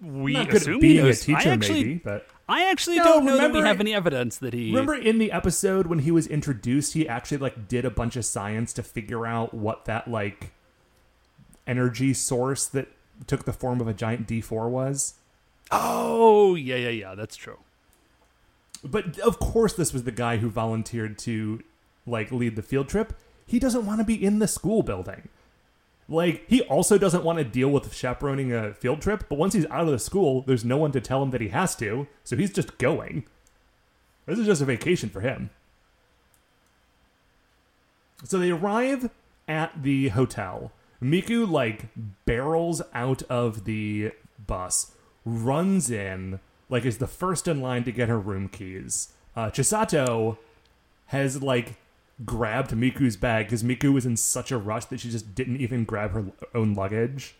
[0.00, 3.04] We Not good assume at he being a teacher, actually, maybe, but I actually No,
[3.04, 4.66] don't know that we remember- have any evidence that he.
[4.70, 8.24] remember in the episode when he was introduced, he actually like did a bunch of
[8.24, 10.52] science to figure out what that like
[11.66, 12.88] energy source that
[13.26, 15.14] took the form of a giant D4 was.
[15.70, 17.14] Oh, yeah, yeah, yeah.
[17.14, 17.58] That's true.
[18.84, 21.62] But of course, this was the guy who volunteered to
[22.06, 23.14] like lead the field trip.
[23.46, 25.28] He doesn't want to be in the school building.
[26.08, 29.24] Like he also doesn't want to deal with chaperoning a field trip.
[29.28, 31.48] But once he's out of the school, there's no one to tell him that he
[31.48, 33.24] has to, so he's just going.
[34.26, 35.50] This is just a vacation for him.
[38.24, 39.10] So they arrive
[39.48, 40.72] at the hotel.
[41.02, 41.88] Miku like
[42.24, 44.12] barrels out of the
[44.46, 44.92] bus,
[45.24, 49.12] runs in, like is the first in line to get her room keys.
[49.34, 50.38] Uh, Chisato
[51.06, 51.74] has like
[52.24, 55.84] grabbed Miku's bag because Miku was in such a rush that she just didn't even
[55.84, 57.34] grab her own luggage.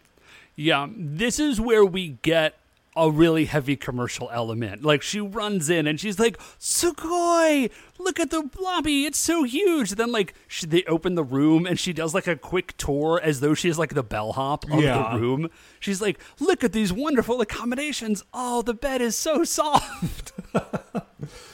[0.56, 2.56] Yeah, this is where we get
[2.94, 4.82] a really heavy commercial element.
[4.82, 9.04] Like she runs in and she's like, "Sugoi, look at the lobby!
[9.06, 12.36] It's so huge." Then like she, they open the room and she does like a
[12.36, 15.12] quick tour as though she's like the bellhop of Yeah.
[15.14, 15.48] the room.
[15.80, 18.24] She's like, "Look at these wonderful accommodations!
[18.34, 20.32] Oh, the bed is so soft."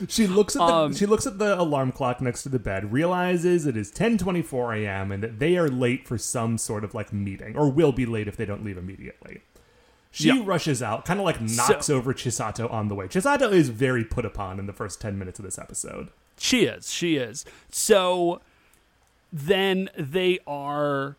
[0.09, 2.91] She looks at the Um, she looks at the alarm clock next to the bed,
[2.91, 5.13] realizes it is 10:24 a.m.
[5.13, 8.29] and that they are late for some sort of like meeting or will be late
[8.29, 9.43] if they don't leave immediately.
[10.11, 10.43] She Yeah.
[10.45, 13.07] rushes out, kind of like knocks over Chisato on the way.
[13.09, 16.09] Chisato is very put upon in the first 10 minutes of this episode.
[16.39, 16.91] She is.
[16.93, 17.45] She is.
[17.71, 18.41] So
[19.33, 21.17] then they are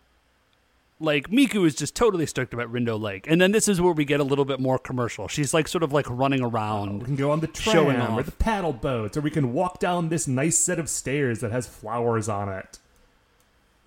[1.00, 3.26] like Miku is just totally stoked about Rindo Lake.
[3.30, 5.28] And then this is where we get a little bit more commercial.
[5.28, 7.00] She's like sort of like running around.
[7.00, 10.10] We can go on the tram or the paddle boats, or we can walk down
[10.10, 12.80] this nice set of stairs that has flowers on it.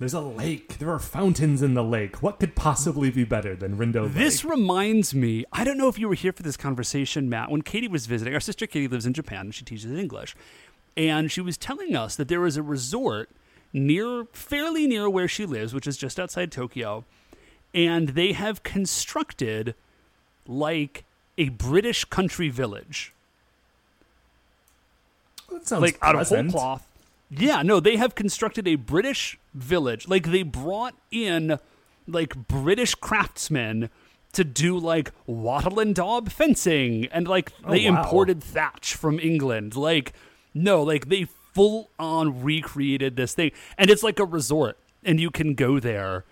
[0.03, 0.79] There's a lake.
[0.79, 2.25] There are fountains in the lake.
[2.25, 4.15] What could possibly be better than Rindo Lake?
[4.15, 7.63] This reminds me, I don't know if you were here for this conversation, Matt, when
[7.63, 8.35] Katie was visiting.
[8.35, 10.35] Our sister Katie lives in Japan and she teaches English.
[10.97, 13.31] And she was telling us that there was a resort
[13.73, 17.05] near, fairly near where she lives, which is just outside Tokyo.
[17.73, 19.77] And they have constructed
[20.49, 21.05] like
[21.39, 23.13] a British country village.
[25.49, 26.89] that sounds like out of whole cloth.
[27.35, 30.07] Yeah, no, they have constructed a British village.
[30.07, 31.59] Like they brought in
[32.07, 33.89] like British craftsmen
[34.33, 38.03] to do like wattle and daub fencing and like oh, they Oh, wow.
[38.03, 39.77] imported thatch from England.
[39.77, 40.13] Like
[40.53, 41.25] no, like they
[41.55, 43.53] full on recreated this thing.
[43.79, 46.25] And it's like a resort and you can go there.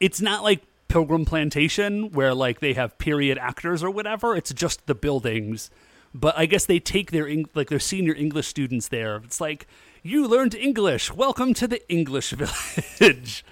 [0.00, 4.34] It's not like Pilgrim Plantation where like they have period actors or whatever.
[4.36, 5.70] It's just the buildings.
[6.14, 9.16] But I guess they take their like their senior English students there.
[9.16, 9.66] It's like
[10.02, 11.12] you learned English.
[11.12, 12.30] Welcome to the English
[13.00, 13.44] village.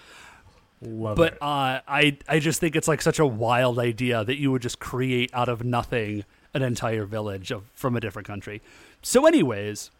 [0.82, 4.50] Love But uh, I I just think it's like such a wild idea that you
[4.50, 8.60] would just create out of nothing an entire village of, from a different country.
[9.02, 9.90] So, anyways,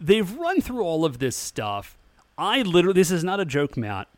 [0.00, 1.96] they've run through all of this stuff.
[2.36, 4.08] I literally, this is not a joke, Matt.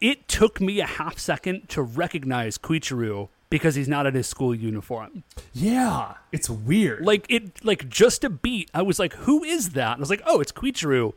[0.00, 4.54] It took me a half second to recognize Koichiro because he's not in his school
[4.54, 5.24] uniform.
[5.52, 7.04] Yeah, it's weird.
[7.04, 8.70] Like it, like just a beat.
[8.72, 11.12] I was like, "Who is that?" And I was like, "Oh, it's Koichiro."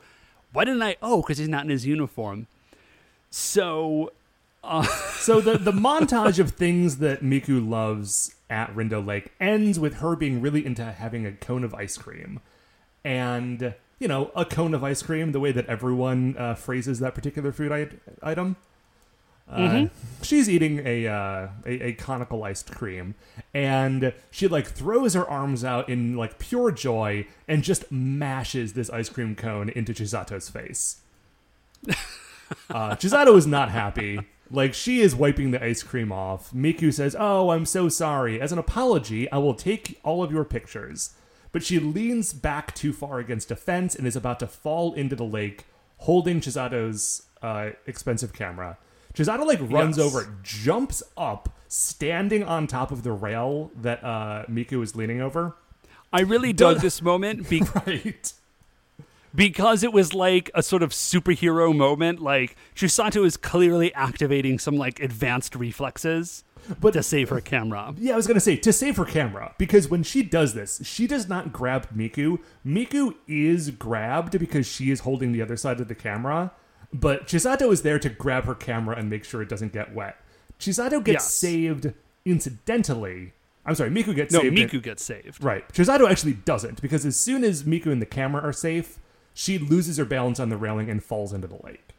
[0.52, 0.98] Why didn't I?
[1.02, 2.48] Oh, because he's not in his uniform.
[3.30, 4.12] So
[5.16, 10.18] so the the montage of things that Miku loves at Rindo Lake ends with her
[10.18, 12.42] being really into having a cone of ice cream,
[13.06, 17.16] and you know a cone of ice cream, the way that everyone uh, phrases that
[17.16, 17.90] particular food I-
[18.22, 18.58] item.
[19.50, 19.88] Uh,
[20.24, 23.14] She's eating a, uh, a a conical iced cream,
[23.54, 28.90] and she like throws her arms out in like pure joy and just mashes this
[28.90, 31.02] ice cream cone into Chisato's face.
[32.70, 34.20] Uh, Chisato is not happy.
[34.52, 36.52] Like she is wiping the ice cream off.
[36.52, 38.40] Miku says, "Oh, I'm so sorry.
[38.40, 41.16] As an apology, I will take all of your pictures."
[41.52, 45.16] But she leans back too far against a fence and is about to fall into
[45.16, 45.66] the lake,
[46.00, 48.78] holding Chisato's uh, expensive camera.
[49.16, 50.06] Chisato like runs Yes.
[50.06, 55.56] over, jumps up, standing on top of the rail that uh, Miku is leaning over.
[56.14, 58.32] I really dug this moment be- Right.
[59.34, 62.20] because it was like a sort of superhero moment.
[62.22, 66.44] Like Chisato is clearly activating some like advanced reflexes
[66.80, 67.94] But to save her camera.
[67.98, 71.06] Yeah, I was gonna say to save her camera because when she does this, she
[71.08, 72.40] does not grab Miku.
[72.66, 76.52] Miku is grabbed because she is holding the other side of the camera,
[76.94, 80.18] but Chisato is there to grab her camera and make sure it doesn't get wet.
[80.60, 81.34] Chisato gets Yes.
[81.34, 81.94] saved
[82.26, 83.34] incidentally.
[83.66, 84.56] I'm sorry, Miku gets No, saved.
[84.56, 85.44] Miku gets saved.
[85.44, 85.68] Right.
[85.74, 89.00] Chisato actually doesn't because as soon as Miku and the camera are safe,
[89.34, 91.90] she loses her balance on the railing and falls into the lake.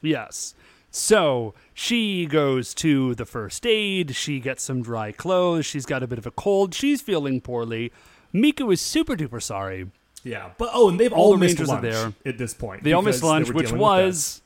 [0.00, 0.54] Yes.
[0.90, 4.14] So she goes to the first aid.
[4.14, 5.66] She gets some dry clothes.
[5.66, 6.72] She's got a bit of a cold.
[6.74, 7.92] She's feeling poorly.
[8.32, 9.90] Miku is super duper sorry.
[10.24, 12.12] Yeah, but oh, and they've All all, the missed lunch there.
[12.26, 12.82] at this point.
[12.82, 14.40] They all missed lunch, which dealing with this.
[14.40, 14.42] was,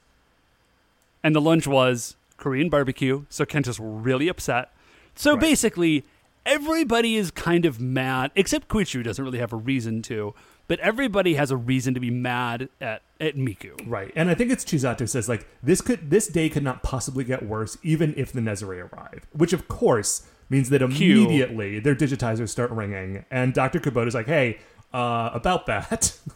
[1.23, 3.25] and the lunch was Korean barbecue.
[3.29, 4.71] So Kent is really upset.
[5.15, 5.41] So Right.
[5.41, 6.05] basically,
[6.45, 10.35] everybody is kind of mad, except Kuichu doesn't really have a reason to.
[10.67, 13.73] But everybody has a reason to be mad at, at Miku.
[13.87, 17.25] Right, and I think it's Chisato says like this could this day could not possibly
[17.25, 22.51] get worse even if the Nezare arrive, which of course means that immediately their digitizers
[22.51, 24.59] start ringing, and Doctor Kubota's like, "Hey,
[24.93, 26.17] uh, about that."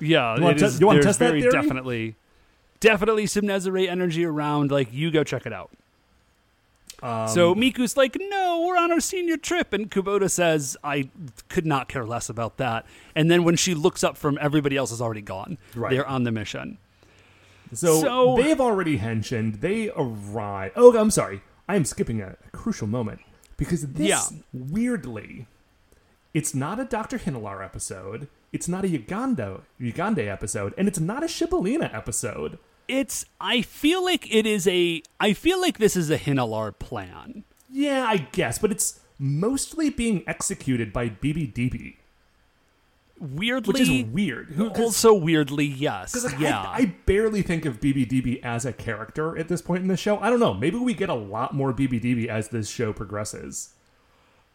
[0.00, 1.50] Yeah, You is- you wanna there's test that theory?
[1.50, 2.14] definitely,
[2.78, 4.70] definitely some Nezare energy around.
[4.70, 5.70] Like you go check it out.
[7.02, 11.08] Um, so Miku's like, "No, we're on our senior trip," and Kubota says, "I
[11.48, 12.84] could not care less about that."
[13.16, 15.58] And then when she looks up from everybody else is already gone.
[15.74, 15.90] Right.
[15.90, 16.78] They're on the mission.
[17.72, 19.56] so, so- they've already henshined.
[19.56, 20.72] They arrive.
[20.76, 23.20] Oh, I'm sorry, I am skipping a, a crucial moment
[23.56, 24.22] because this Yeah.
[24.52, 25.46] weirdly,
[26.38, 28.28] it's not a Doctor Hinelar episode.
[28.52, 32.60] It's not a Uganda Uganda episode, and it's not a Shibolina episode.
[32.86, 33.24] It's.
[33.40, 35.02] I feel like it is a.
[35.18, 37.42] I feel like this is a Hinelar plan.
[37.68, 41.96] Yeah, I guess, but it's mostly being executed by BBDB,
[43.18, 44.50] Weirdly, which is weird.
[44.50, 46.22] Who- also weirdly, yes.
[46.22, 46.62] like, yeah.
[46.62, 50.18] I, I barely think of BBDB as a character at this point in the show.
[50.20, 50.54] I don't know.
[50.54, 53.70] Maybe we get a lot more BBDB as this show progresses.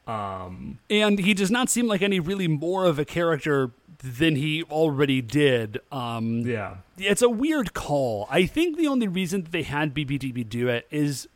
[0.07, 5.21] And he does not seem like any really more of a character than he already
[5.21, 5.79] did.
[5.91, 6.75] Um, Yeah.
[6.97, 8.27] it's a weird call.
[8.29, 11.27] I think the only reason that they had BBDB do it is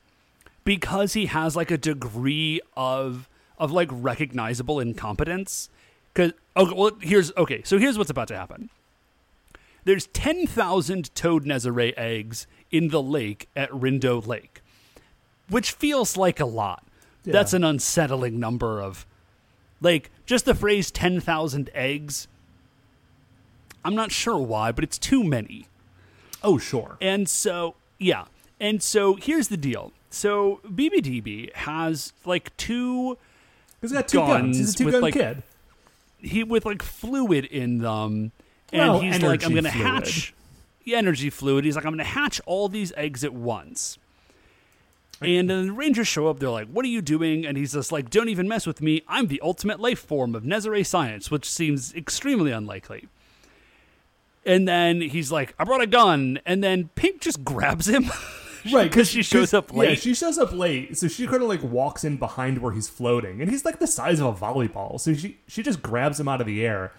[0.65, 5.69] because he has like a degree of of like recognizable incompetence.
[6.13, 7.61] Because okay, well, here's okay.
[7.63, 8.69] So here's what's about to happen.
[9.85, 14.61] There's ten thousand toad Nezare eggs in the lake at Rindo Lake,
[15.49, 16.83] which feels like a lot.
[17.31, 19.05] That's an unsettling number of,
[19.81, 22.27] like, just the phrase ten thousand eggs.
[23.85, 25.67] I'm not sure why, but it's too many.
[26.43, 26.97] Oh, sure.
[27.01, 28.25] And so, yeah.
[28.59, 29.91] And so here's the deal.
[30.09, 33.17] So BBDB has like two
[33.81, 34.57] He's got two guns.
[34.57, 35.43] He's a two gun like, kid.
[36.19, 38.31] he with like fluid in them,
[38.73, 39.85] and Well, he's like, "I'm going to fluid.
[39.87, 40.33] hatch
[40.83, 43.99] the energy fluid." He's like, "I'm going to hatch all these eggs at once."
[45.21, 46.39] And then the Rangers show up.
[46.39, 49.01] They're like, "What are you doing?" And he's just like, "Don't even mess with me.
[49.07, 53.07] I'm the ultimate life form of Nezare science," which seems extremely unlikely.
[54.45, 58.11] And then he's like, "I brought a gun," and then Pink just grabs him.
[58.73, 61.47] Right, 'Cause she shows up late Yeah, she shows up late, so she kind of
[61.49, 64.99] like walks in behind where he's floating, and he's like the size of a volleyball.
[64.99, 66.91] So she she just grabs him out of the air,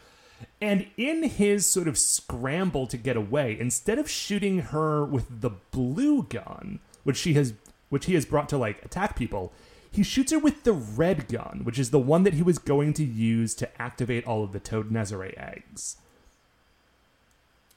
[0.61, 5.51] and in his sort of scramble to get away, instead of shooting her with the
[5.71, 7.53] blue gun, which she has
[7.89, 9.53] which he has brought to like attack people,
[9.91, 12.93] he shoots her with the red gun, which is the one that he was going
[12.95, 15.97] to use to activate all of the Toad Nezare eggs.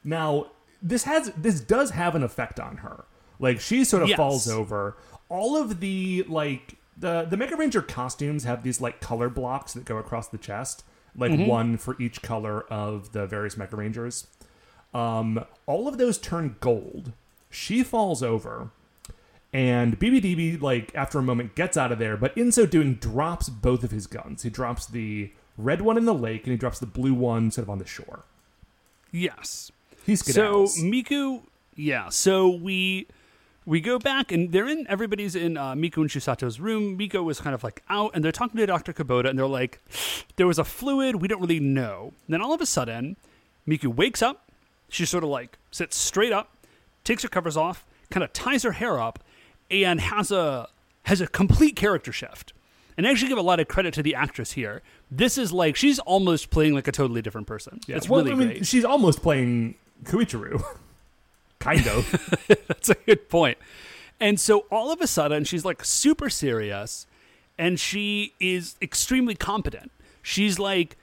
[0.04, 0.48] Now,
[0.82, 3.06] this has this does have an effect on her.
[3.40, 4.18] Like she sort of Yes.
[4.18, 4.98] falls over.
[5.30, 9.86] All of the like the the Mega Ranger costumes have these like color blocks that
[9.86, 10.84] go across the chest,
[11.16, 14.28] like one for each color of the various Mega Rangers.
[14.94, 17.14] Um, all of those turn gold.
[17.50, 18.72] She falls over,
[19.54, 23.50] and BBDB like after a moment gets out of there, but in so doing drops
[23.50, 24.44] both of his guns.
[24.44, 27.64] He drops the red one in the lake, and he drops the blue one sort
[27.64, 28.24] of on the shore.
[29.12, 29.72] yes.
[30.06, 30.64] He So.
[30.64, 31.44] Miku,
[31.76, 32.10] yeah.
[32.10, 33.08] So we
[33.66, 34.88] we go back and they're in.
[34.90, 36.98] Everybody's in uh, Miku and Chisato's room.
[36.98, 39.80] Miku was kind of like out, and they're talking to Doctor Kubota, and they're like,
[40.38, 41.18] "There was a fluid.
[41.18, 43.18] We don't really know." then all of a sudden,
[43.68, 44.50] Miku wakes up.
[44.90, 46.50] She sort of like sits straight up,
[47.04, 49.24] takes her covers off, kind of ties her hair up,
[49.72, 50.68] and has a
[51.04, 52.54] has a complete character shift.
[52.98, 54.82] And I actually give a lot of credit to the actress here.
[55.10, 57.80] This is like she's almost playing like a totally different person.
[57.88, 57.96] Yeah.
[57.98, 58.68] It's well, really I mean, great.
[58.68, 60.62] she's almost playing Koichiro.
[61.60, 62.46] kind of.
[62.68, 63.58] That's a good point.
[64.20, 67.08] And so all of a sudden, she's like super serious
[67.58, 69.92] and she is extremely competent.
[70.22, 70.98] She's like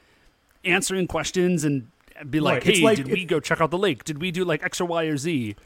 [0.65, 1.89] answering questions and
[2.29, 4.05] be like, Right, hey, like- did we go check out the lake?
[4.05, 5.57] Did we do like X or Y or Z?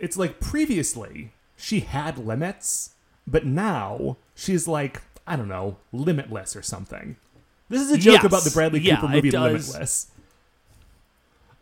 [0.00, 2.92] it's like previously she had limits,
[3.26, 7.16] but now she's like, I don't know, limitless or something.
[7.68, 8.24] This is a joke Yes.
[8.24, 9.30] about the Bradley Yeah, Cooper it movie.
[9.36, 10.06] Limitless.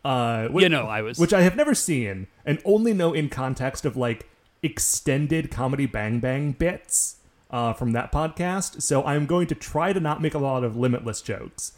[0.05, 3.27] Uh, wh- You know, I was- which I have never seen and only know in
[3.27, 4.29] context of like
[4.63, 7.17] extended comedy Bang Bang bits
[7.51, 8.81] uh, from that podcast.
[8.81, 11.73] So I'm going to try to not make a lot of Limitless jokes.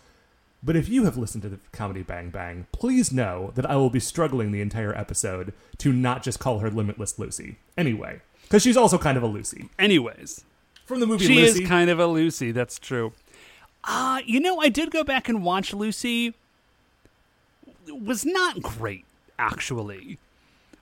[0.62, 3.90] But if you have listened to the comedy Bang Bang, please know that I will
[3.90, 7.58] be struggling the entire episode to not just call her Limitless Lucy.
[7.78, 10.44] Anyway, because she's also kind of a Lucy Anyways,
[10.86, 11.64] from the movie she Lucy.
[11.64, 12.52] is kind of a Lucy.
[12.52, 13.14] That's true.
[13.86, 16.34] Uh, you know, I did go back and watch Lucy.
[17.88, 19.06] It was not great,
[19.38, 20.20] actually.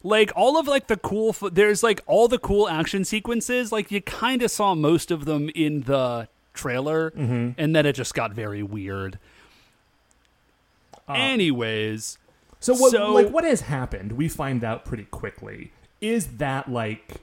[0.04, 3.72] Like all of like the cool, f- there's like all the cool action sequences.
[3.72, 7.52] Like you kind of saw most of them in the trailer, Mm-hmm.
[7.60, 9.20] and then it just got very weird.
[11.08, 12.18] Uh, Anyways,
[12.60, 14.14] So what So- like what has happened?
[14.14, 15.72] We find out pretty quickly.
[16.02, 17.22] Is that like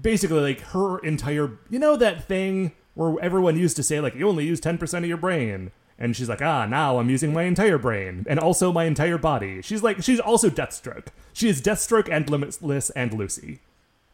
[0.00, 4.28] basically like her entire you know that thing where everyone used to say like you
[4.28, 7.78] only use 10% of your brain and she's like ah now I'm using my entire
[7.78, 9.62] brain and also my entire body.
[9.62, 11.08] She's like she's also Deathstroke.
[11.32, 13.60] She is Deathstroke and Limitless and Lucy.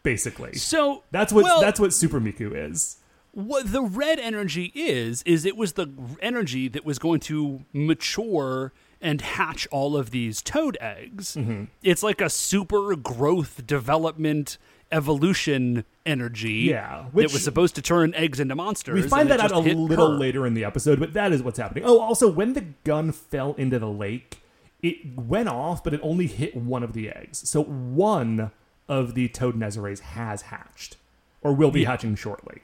[0.02, 0.54] Basically.
[0.54, 2.97] so That's what well, that's what Super Miku is.
[3.46, 5.86] What the red energy is is it was the
[6.20, 11.64] energy that was going to mature and hatch all of these toad eggs Mm-hmm.
[11.82, 14.58] it's like a super growth development
[14.90, 19.52] evolution energy Yeah, that was supposed to turn eggs into monsters We find that out
[19.52, 20.18] a little her.
[20.18, 21.84] later in the episode, but that is what's happening.
[21.86, 24.38] Oh, also, when the gun fell into the lake,
[24.82, 27.46] it went off, but it only hit one of the eggs.
[27.48, 28.50] So one
[28.88, 30.96] of the Toad Nezares has hatched,
[31.42, 31.88] or will be Yeah.
[31.90, 32.62] hatching shortly.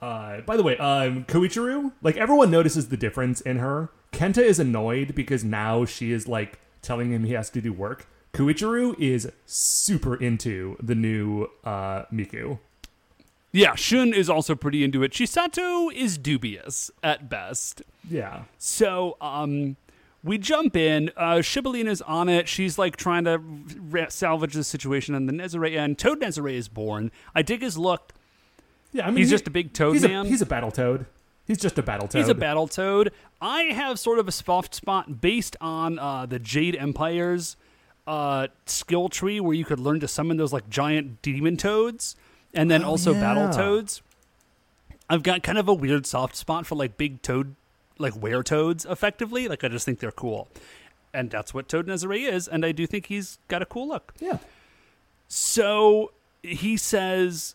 [0.00, 3.90] Uh, by the way, um, Koichiro, like everyone notices the difference in her.
[4.12, 8.06] Kenta is annoyed because now she is like telling him he has to do work.
[8.32, 12.58] Koichiro is super into the new uh, Miku.
[13.50, 15.12] Yeah, Shun is also pretty into it.
[15.12, 17.82] Chisato is dubious at best.
[18.08, 18.42] Yeah.
[18.58, 19.76] So, um,
[20.22, 21.10] we jump in.
[21.16, 22.46] Uh, Shibolina's on it.
[22.46, 25.98] She's like trying to re- salvage the situation on the Nezare end.
[25.98, 27.10] Toad Nezare is born.
[27.34, 28.12] I dig his look.
[28.92, 30.26] Yeah, I mean, He's he- just a big toad he's man.
[30.26, 31.06] A, he's a battle toad.
[31.46, 32.18] He's just a battle toad.
[32.18, 33.10] He's a battle toad.
[33.40, 37.56] I have sort of a soft spot based on uh, the Jade Empire's
[38.06, 42.16] uh, skill tree, where you could learn to summon those like giant demon toads,
[42.54, 44.02] and then Oh, also battle toads.
[45.10, 47.54] I've got kind of a weird soft spot for like big toad,
[47.98, 48.84] like were toads.
[48.84, 50.48] Effectively, like I just think they're cool,
[51.14, 52.46] and that's what Toad Nezare is.
[52.46, 54.12] And I do think he's got a cool look.
[54.20, 54.36] Yeah.
[55.28, 56.12] So
[56.42, 57.54] he says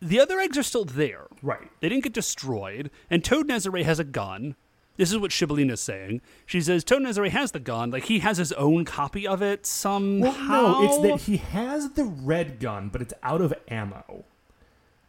[0.00, 1.26] the other eggs are still there.
[1.42, 1.70] Right.
[1.80, 2.90] They didn't get destroyed.
[3.10, 4.54] And Toad Nezare has a gun.
[4.96, 6.20] This is what Shibolina's saying.
[6.44, 7.90] She says Toad Nezare has the gun.
[7.90, 10.62] Like he has his own copy of it somehow.
[10.62, 14.24] Well, no, it's that he has the red gun, but it's out of ammo.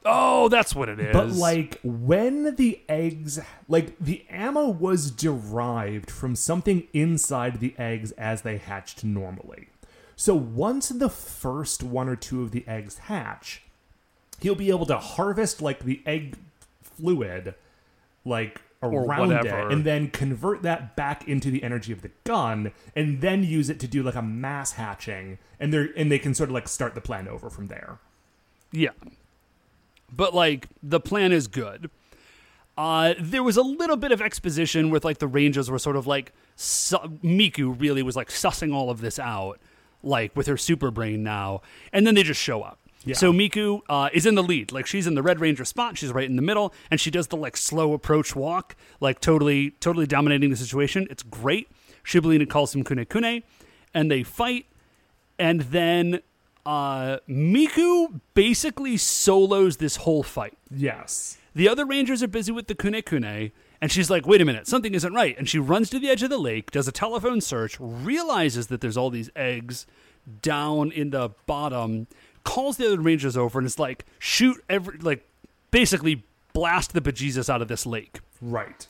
[0.05, 1.13] oh, that's what it is.
[1.13, 8.11] But like when the eggs, like the ammo was derived from something inside the eggs
[8.11, 9.69] as they hatched normally.
[10.15, 13.63] So once the first one or two of the eggs hatch,
[14.41, 16.35] he'll be able to harvest like the egg
[16.81, 17.55] fluid,
[18.25, 23.21] like around it, and then convert that back into the energy of the gun, and
[23.21, 26.33] then use it to do like a mass hatching, and they are and they can
[26.33, 27.99] sort of like start the plan over from there.
[28.71, 28.91] Yeah.
[30.11, 31.89] But like the plan is good.
[32.77, 36.07] Uh, there was a little bit of exposition with like the Rangers were sort of
[36.07, 39.59] like su- Miku really was like sussing all of this out,
[40.01, 41.61] like with her super brain now,
[41.91, 42.79] and then they just show up.
[43.10, 43.16] Yeah.
[43.16, 45.97] So Miku uh, is in the lead, like she's in the Red Ranger spot.
[45.97, 49.72] She's right in the middle, and she does the like slow approach walk, like totally,
[49.72, 51.07] totally dominating the situation.
[51.10, 51.70] It's great.
[52.03, 53.43] Shibolina calls him Kune Kune,
[53.93, 54.66] and they fight
[55.39, 56.20] and then
[56.66, 60.57] uh, Miku basically solos this whole fight.
[60.70, 61.38] Yes.
[61.55, 63.51] The other rangers are busy with the Kune Kune,
[63.82, 65.36] and she's like, wait a minute, something isn't right.
[65.38, 68.82] And she runs to the edge of the lake, does a telephone search, realizes that
[68.82, 69.88] there's all these eggs
[70.41, 72.07] down in the bottom,
[72.49, 75.23] calls the other rangers over, and is like, shoot every, like,
[75.69, 78.21] basically blast the bejesus out of this lake.
[78.41, 78.87] Right.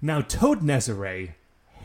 [0.00, 1.34] Now, Toad Nezare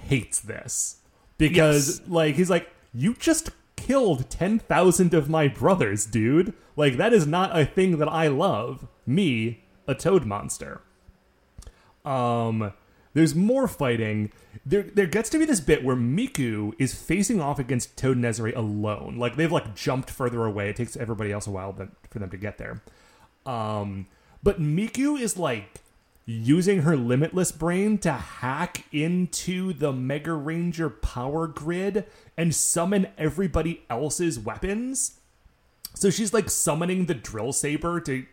[0.07, 0.97] hates this
[1.39, 6.53] because, like, he's like, you just killed 10,000 of my brothers, dude.
[6.75, 8.87] Like, that is not a thing that I love.
[9.07, 10.81] Me, a toad monster.
[12.05, 12.71] Um,
[13.17, 14.31] there's more fighting.
[14.63, 19.15] There, there gets to be this bit where Miku is facing off against Toad alone.
[19.17, 20.69] Like, they've, like, jumped further away.
[20.69, 21.75] It takes everybody else a while
[22.11, 22.83] for them to get there.
[23.47, 24.05] Um,
[24.43, 25.81] but Miku is like
[26.27, 32.05] using her limitless brain to hack into the Mega Ranger power grid
[32.37, 35.19] and summon everybody else's weapons.
[35.95, 38.25] So she's like summoning the drill saber to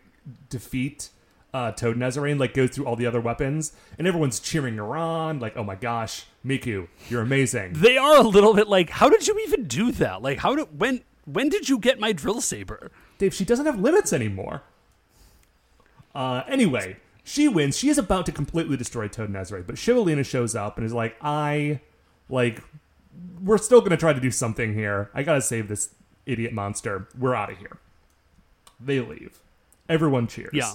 [0.49, 1.09] defeat
[1.55, 5.39] uh, Toad Nezare like goes through all the other weapons, and everyone's cheering her on,
[5.39, 9.25] like, "Oh my gosh, Miku, you're amazing!" They are a little bit like, how did
[9.25, 10.21] you even do that?
[10.21, 12.91] Like, how did, when, when did you get my drill saber?
[13.19, 14.63] Dave, she doesn't have limits anymore.
[16.13, 17.77] Uh, anyway, she wins.
[17.77, 21.15] She is about to completely destroy Toad Nezare, but Shibolina shows up and is like,
[21.21, 21.79] I,
[22.27, 22.61] like,
[23.41, 25.09] we're still going to try to do something here.
[25.13, 25.95] I got to save this
[26.25, 27.07] idiot monster.
[27.17, 27.77] We're out of here.
[28.77, 29.39] They leave.
[29.87, 30.51] Everyone cheers.
[30.51, 30.73] Yeah.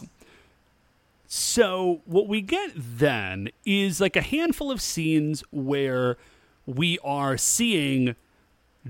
[1.32, 6.16] So what we get then is like a handful of scenes where
[6.66, 8.16] we are seeing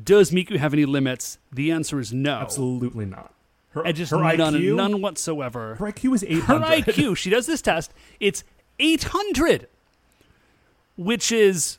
[0.02, 1.36] does Miku have any limits?
[1.52, 2.36] The answer is no.
[2.36, 3.34] Absolutely not.
[3.72, 5.74] Her, And just her none, IQ, none whatsoever.
[5.74, 6.44] her IQ is 800.
[6.86, 7.92] Her IQ, she does this test.
[8.20, 8.42] It's
[8.78, 9.68] 800,
[10.96, 11.76] which is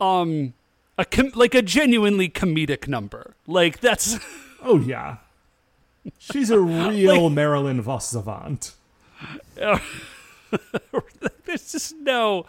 [0.00, 0.54] um
[0.96, 3.34] a com- like a genuinely comedic number.
[3.46, 4.18] Like that's
[4.62, 5.18] Oh, yeah.
[6.18, 8.72] She's a real Marilyn Vos savant.
[11.46, 12.46] there's just no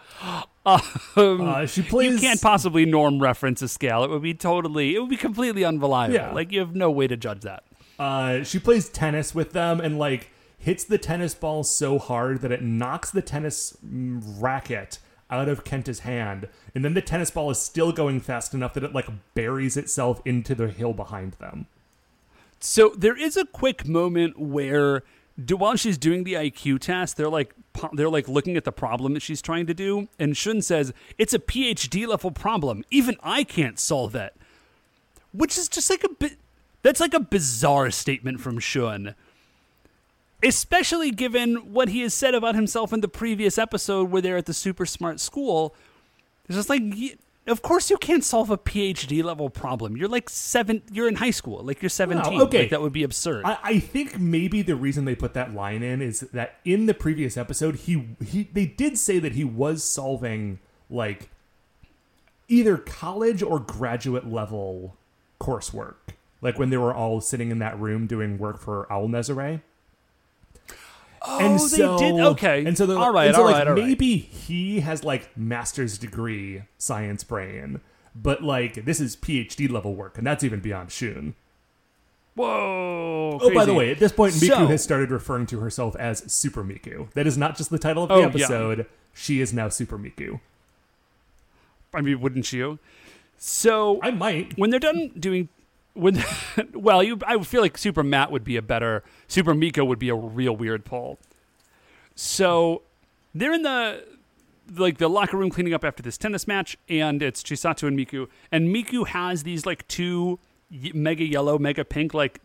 [0.64, 2.12] Uh, she plays.
[2.12, 4.04] you can't possibly norm reference a scale.
[4.04, 6.14] It would be totally, it would be completely unreliable.
[6.14, 6.32] Yeah.
[6.32, 7.64] Like you have no way to judge that.
[7.98, 12.52] Uh, she plays tennis with them and like hits the tennis ball so hard that
[12.52, 14.98] it knocks the tennis mm, racket
[15.30, 18.82] out of Kenta's hand, and then the tennis ball is still going fast enough that
[18.82, 21.66] it like buries itself into the hill behind them.
[22.58, 25.02] So there is a quick moment where,
[25.46, 27.54] do, while she's doing the IQ test, they're like
[27.92, 31.32] they're like looking at the problem that she's trying to do, and Shun says it's
[31.34, 32.84] a PhD level problem.
[32.90, 34.34] Even I can't solve it,
[35.32, 36.38] which is just like a bit.
[36.82, 39.14] That's like a bizarre statement from Shun.
[40.42, 44.46] especially given what he has said about himself in the previous episode where they're at
[44.46, 45.74] the super smart school.
[46.48, 46.82] It's just like,
[47.50, 49.96] of course you can't solve a PhD level problem.
[49.96, 50.82] You're like seven.
[50.90, 51.62] You're in high school.
[51.62, 52.40] Like you're seventeen.
[52.42, 52.60] okay.
[52.62, 53.44] Like, that would be absurd.
[53.44, 56.94] I, I think maybe the reason they put that line in is that in the
[56.94, 61.30] previous episode, he he they did say that he was solving like
[62.48, 64.96] either college or graduate level
[65.40, 65.94] coursework.
[66.42, 69.62] Like when they were all sitting in that room doing work for Owl Nezare.
[71.22, 72.20] Oh, they did?
[72.20, 72.64] Okay.
[72.64, 73.84] And so, they're, All right, and so all like, right, all right.
[73.84, 77.80] maybe he has like master's degree science brain,
[78.14, 81.34] but like this is PhD level work, and that's even beyond Shun.
[82.36, 83.38] Whoa.
[83.42, 86.30] Oh, by the way, at this point, Miku So- has started referring to herself as
[86.32, 87.10] Super Miku.
[87.12, 88.26] That is not just the title of the Oh, yeah.
[88.28, 88.86] episode.
[89.12, 90.40] She is now Super Miku.
[91.92, 92.78] I mean, wouldn't you?
[93.36, 94.56] So I might.
[94.56, 95.48] when they're done doing
[95.94, 96.22] when
[96.74, 100.08] well you i feel like super matt would be a better super miku would be
[100.08, 101.18] a real weird pull.
[102.14, 102.82] So
[103.34, 104.04] they're in the
[104.76, 108.28] like the locker room cleaning up after this tennis match and it's chisato and miku.
[108.52, 110.38] And miku has these like two
[110.70, 112.40] mega yellow mega pink like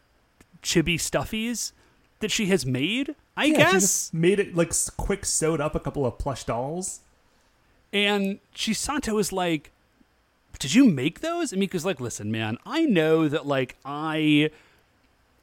[0.64, 1.72] chibi stuffies
[2.20, 3.72] that she has made i Yeah, she guess.
[3.74, 7.02] just made it like quick sewed up a couple of plush dolls.
[7.94, 9.72] And Chisato is like,
[10.60, 11.52] Did you make those?
[11.54, 14.50] And Miku's like, Listen, man, I know that like I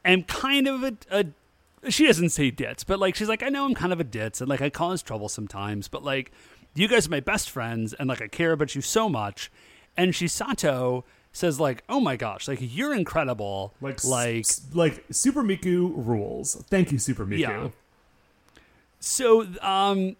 [0.05, 3.65] am kind of a, a she doesn't say ditz, but like she's like, I know
[3.65, 6.31] I'm kind of a ditz and like I cause trouble sometimes, but like
[6.75, 9.51] you guys are my best friends and like I care about you so much.
[9.95, 13.73] And Chisato says like, Oh my gosh, like you're incredible.
[13.81, 16.55] Like, like s- like Super Miku rules.
[16.69, 17.39] Thank you, Super Miku.
[17.39, 17.67] Yeah.
[18.99, 20.15] So, um,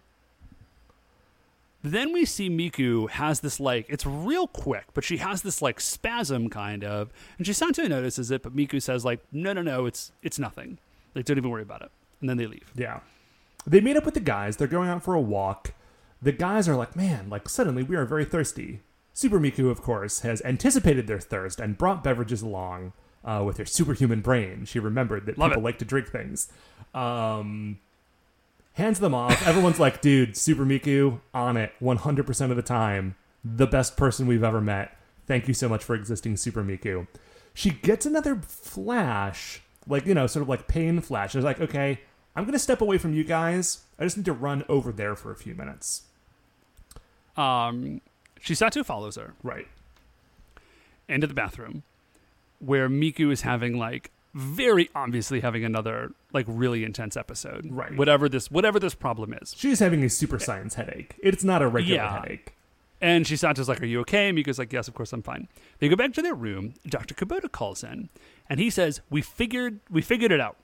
[1.84, 5.79] then we see Miku has this like it's real quick, but she has this like
[5.79, 10.11] spasm kind of, and Chisato notices it, but Miku says like, no, no, no, it's
[10.21, 10.79] it's nothing.
[11.13, 11.91] Like, don't even worry about it.
[12.21, 12.71] And then they leave.
[12.75, 13.01] Yeah.
[13.67, 14.57] They meet up with the guys.
[14.57, 15.73] They're going out for a walk.
[16.21, 18.79] The guys are like, man, like suddenly we are very thirsty.
[19.13, 23.65] Super Miku, of course, has anticipated their thirst and brought beverages along uh, with her
[23.65, 24.65] superhuman brain.
[24.65, 25.65] She remembered that Love people it.
[25.65, 26.51] like to drink things.
[26.93, 27.79] Um,
[28.74, 29.45] hands them off.
[29.45, 33.15] Everyone's like, dude, Super Miku, on it 100% of the time.
[33.45, 34.97] The best person we've ever met.
[35.28, 37.07] Thank you so much for existing, Super Miku.
[37.53, 41.34] She gets another flash, like, you know, sort of like pain flash.
[41.34, 41.99] She's like, okay,
[42.36, 43.82] I'm going to step away from you guys.
[43.99, 46.03] I just need to run over there for a few minutes.
[47.38, 48.01] Um,
[48.41, 49.67] Chisato follows her Right.
[51.07, 51.84] into the bathroom,
[52.59, 57.67] where Miku is having like very obviously having another like really intense episode.
[57.69, 57.95] Right.
[57.95, 59.53] Whatever this whatever this problem is.
[59.55, 61.15] She's having a super science headache.
[61.21, 62.19] It's not a regular Yeah.
[62.21, 62.55] headache.
[62.99, 64.31] And Chisato's like, Are you okay?
[64.31, 65.47] Miku's like, Yes, of course I'm fine.
[65.79, 66.73] They go back to their room.
[66.88, 67.13] Dr.
[67.13, 68.09] Kubota calls in
[68.49, 70.57] and he says, We figured we figured it out.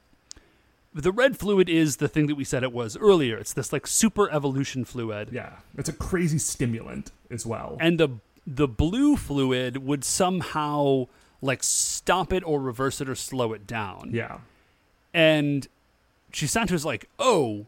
[0.92, 3.38] The red fluid is the thing that we said it was earlier.
[3.38, 5.30] It's this like super evolution fluid.
[5.32, 5.58] Yeah.
[5.78, 7.78] It's a crazy stimulant as well.
[7.80, 8.10] And the
[8.48, 11.06] the blue fluid would somehow
[11.42, 14.10] like stop it or reverse it or slow it down.
[14.12, 14.40] yeah.
[15.14, 15.68] And
[16.32, 17.66] Chisato's like, "Oh,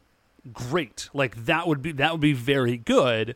[0.53, 1.09] great!
[1.13, 3.35] Like that would be that would be very good."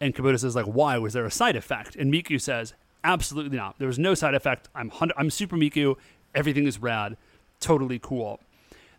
[0.00, 2.72] And Kubota says, "Like, why was there a side effect?" And Miku says,
[3.02, 3.78] "Absolutely not.
[3.78, 4.68] There was no side effect.
[4.74, 5.96] I'm I'm Super Miku.
[6.34, 7.16] Everything is rad.
[7.60, 8.40] Totally cool."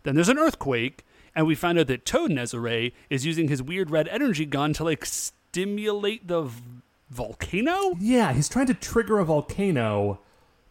[0.04, 1.04] Then there's an earthquake,
[1.34, 4.84] and we find out that Toad Nezare is using his weird red energy gun to
[4.84, 6.62] like stimulate the v-
[7.10, 7.96] volcano.
[7.98, 10.20] Yeah, he's trying to trigger a volcano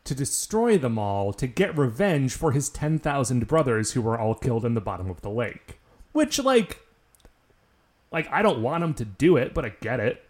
[0.05, 4.63] to destroy them all to get revenge for his 10,000 brothers who were all killed
[4.63, 5.79] in the bottom of the lake.
[6.13, 6.79] Which, like,
[8.11, 10.23] like I don't want him to do it, but I get it.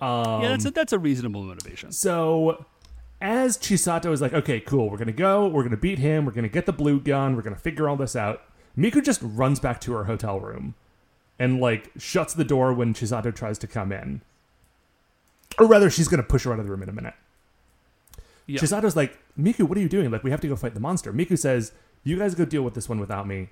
[0.00, 1.92] Um, yeah, that's a, that's a reasonable motivation.
[1.92, 2.66] So,
[3.20, 6.48] as Chisato is like, okay, cool, we're gonna go, we're gonna beat him, we're gonna
[6.48, 8.42] get the blue gun, we're gonna figure all this out.
[8.76, 10.74] Miku just runs back to her hotel room
[11.38, 14.20] and like shuts the door when Chisato tries to come in.
[15.58, 17.14] Or rather, she's gonna push her out of the room in a minute.
[18.46, 18.60] Yeah.
[18.60, 20.10] Chisato's like, Miku, what are you doing?
[20.10, 21.12] Like, we have to go fight the monster.
[21.12, 21.72] Miku says,
[22.04, 23.48] You guys go deal with this one without me.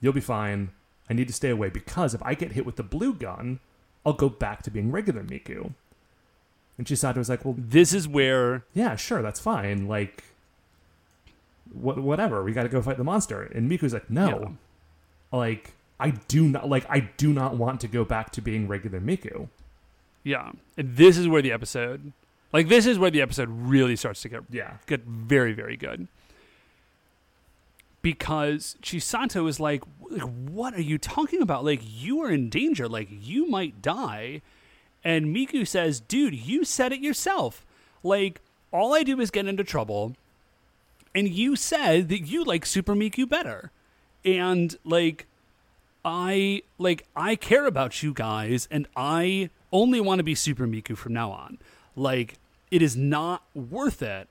[0.00, 0.70] You'll be fine.
[1.08, 3.60] I need to stay away because if I get hit with the blue gun,
[4.06, 5.72] I'll go back to being regular Miku.
[6.78, 9.86] And Chisato's like, Well, This is where yeah, sure, that's fine.
[9.86, 10.24] Like,
[11.70, 12.42] wh- whatever.
[12.42, 13.42] We got to go fight the monster.
[13.42, 14.56] And Miku's like, no,
[15.32, 19.00] like I do not like I do not want to go back to being regular
[19.00, 19.48] Miku.
[20.22, 20.52] Yeah.
[20.76, 22.12] And this is where the episode
[22.54, 26.08] like this is where the episode really starts to get Yeah, get very, very good.
[28.00, 31.64] Because Chisato is like, like, what are you talking about?
[31.64, 32.86] Like, you are in danger.
[32.88, 34.42] Like, you might die.
[35.02, 37.64] And Miku says, dude, you said it yourself.
[38.02, 38.40] Like,
[38.72, 40.16] all I do is get into trouble.
[41.14, 43.70] And you said that you like Super Miku better.
[44.24, 45.26] and like
[46.04, 50.96] I like I care about you guys and I only want to be Super Miku
[50.96, 51.58] from now on.
[51.96, 52.38] Like
[52.70, 54.28] it is not worth it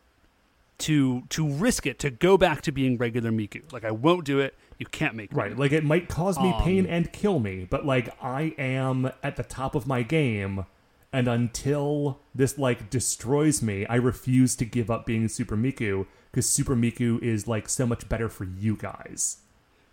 [0.80, 3.72] to to risk it to go back to being regular Miku.
[3.72, 4.56] Like I won't do it.
[4.78, 5.38] You can't make me.
[5.38, 5.58] Right.
[5.58, 9.44] Like it might cause me pain and kill me, but like I am at the
[9.44, 10.66] top of my game
[11.14, 16.50] and until this like destroys me, I refuse to give up being Super Miku because
[16.50, 19.38] Super Miku is like so much better for you guys.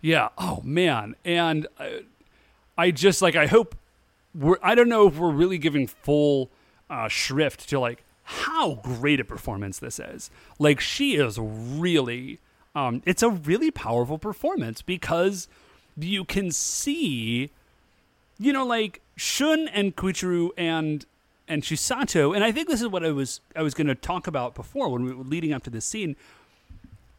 [0.01, 0.29] Yeah.
[0.37, 1.15] Oh man.
[1.23, 2.01] And I,
[2.75, 3.75] I just like I hope
[4.33, 4.57] we're.
[4.63, 6.49] I don't know if we're really giving full
[6.89, 10.29] uh, shrift to like how great a performance this is.
[10.59, 12.39] Like she is really.
[12.73, 15.49] Um, it's a really powerful performance because
[15.97, 17.49] you can see,
[18.39, 21.05] you know, like Shun and Koichiro and
[21.47, 24.25] and Chisato, and I think this is what I was I was going to talk
[24.25, 26.15] about before when we were leading up to this scene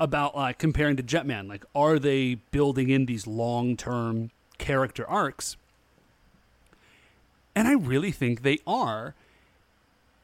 [0.00, 1.48] about like comparing to Jetman.
[1.48, 5.57] Like, are they building in these long term character arcs?
[7.55, 9.14] And I really think they are.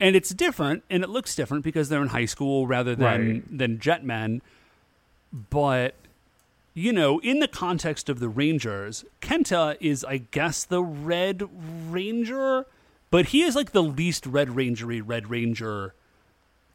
[0.01, 3.59] And it's different, and it looks different because they're in high school rather than Right.
[3.59, 4.41] than Jetman.
[5.51, 5.95] But
[6.75, 11.43] you know, in the context of the Rangers, Kenta is, I guess, the Red
[11.91, 12.67] Ranger,
[13.11, 15.95] but he is like the least Red Rangery Red Ranger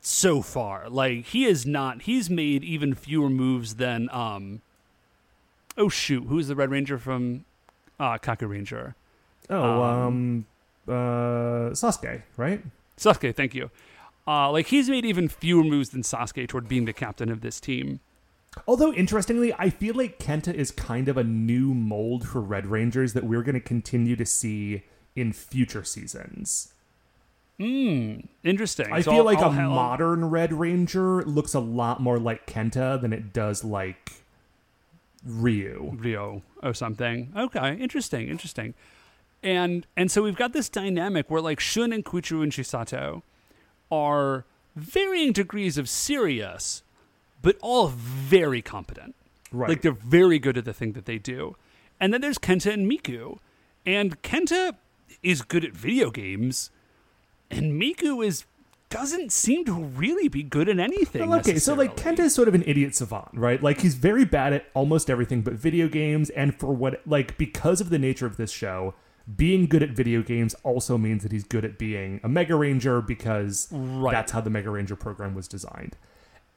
[0.02, 0.90] so far.
[0.90, 2.02] Like he is not.
[2.02, 4.62] He's made even fewer moves than um.
[5.78, 6.26] Oh shoot!
[6.28, 7.46] Who's the Red Ranger from
[8.00, 8.94] uh, Kakuranger?
[9.50, 10.46] Oh, Um, um,
[10.88, 12.62] uh, Sasuke, right?
[13.04, 13.70] Sasuke, thank you.
[14.28, 17.60] Uh, like he's made even fewer moves than Sasuke toward being the captain of this
[17.60, 17.99] team.
[18.68, 23.14] Although interestingly, I feel like Kenta is kind of a new mold for Red Rangers
[23.14, 24.84] that we're going to continue to see
[25.16, 26.72] in future seasons.
[27.60, 28.91] Interesting.
[28.91, 32.20] I So feel I'll- like I'll a ha- modern Red Ranger looks a lot more
[32.20, 34.14] like Kenta than it does like
[35.26, 35.91] Ryu.
[35.97, 37.32] Rio or something.
[37.36, 38.74] Okay, interesting, interesting.
[39.44, 43.22] And and so we've got this dynamic where like Shun and Koichiro and Chisato
[43.91, 46.82] are varying degrees of serious,
[47.41, 49.16] but all very competent.
[49.52, 49.70] Right.
[49.70, 51.56] Like they're very good at the thing that they do.
[52.00, 53.39] And then there's Kenta and Miku.
[53.86, 54.76] And Kenta
[55.22, 56.72] is good at video games,
[57.52, 58.46] and Miku is
[58.89, 61.28] doesn't seem to really be good at anything.
[61.28, 61.98] Well, okay, so like.
[61.98, 63.62] Kenta is sort of an idiot savant, right?
[63.62, 67.82] Like he's very bad at almost everything but video games, and for what like because
[67.82, 68.94] of the nature of this show,
[69.38, 73.02] being good at video games also means that he's good at being a Mega Ranger
[73.02, 74.12] because Right.
[74.12, 75.96] that's how the Mega Ranger program was designed.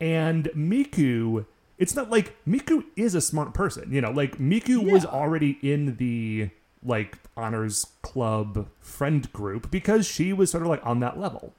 [0.00, 1.46] And Miku,
[1.78, 5.96] it's not like Miku is a smart person, you know, like Miku was already in
[5.96, 6.50] the
[6.82, 11.52] like honors club friend group because she was sort of like on that level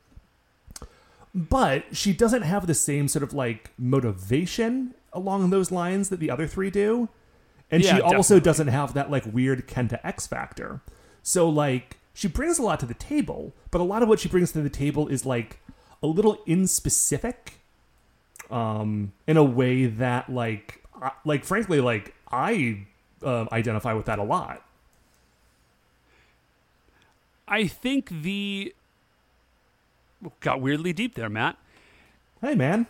[1.34, 6.32] but she doesn't have the same sort of like motivation along those lines that the
[6.32, 7.10] other three do
[7.70, 8.39] and Yeah, she also definitely.
[8.45, 10.82] doesn't have that like weird kenta x factor
[11.28, 14.30] so like she brings a lot to the table but a lot of what she
[14.30, 15.59] brings to the table is like
[16.01, 17.57] a little inspecific
[18.49, 22.86] um in a way that like I, like frankly like i
[23.23, 24.63] um, identify with that a lot.
[27.47, 28.73] I think the
[30.39, 31.57] got weirdly deep there, Matt.
[32.41, 32.88] hey man.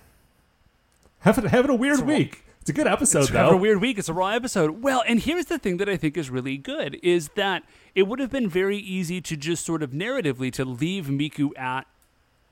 [1.19, 3.97] Having, having a weird week it's a good episode It's though a weird week.
[3.97, 4.81] It's a raw episode.
[4.83, 7.63] Well, and here's the thing that I think is really good is that
[7.95, 11.87] it would have been very easy to just sort of narratively to leave Miku at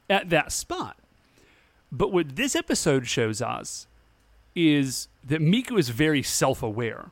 [0.10, 0.98] at that spot.
[1.92, 3.88] But what this episode shows us
[4.56, 7.10] is that Miku is very self-aware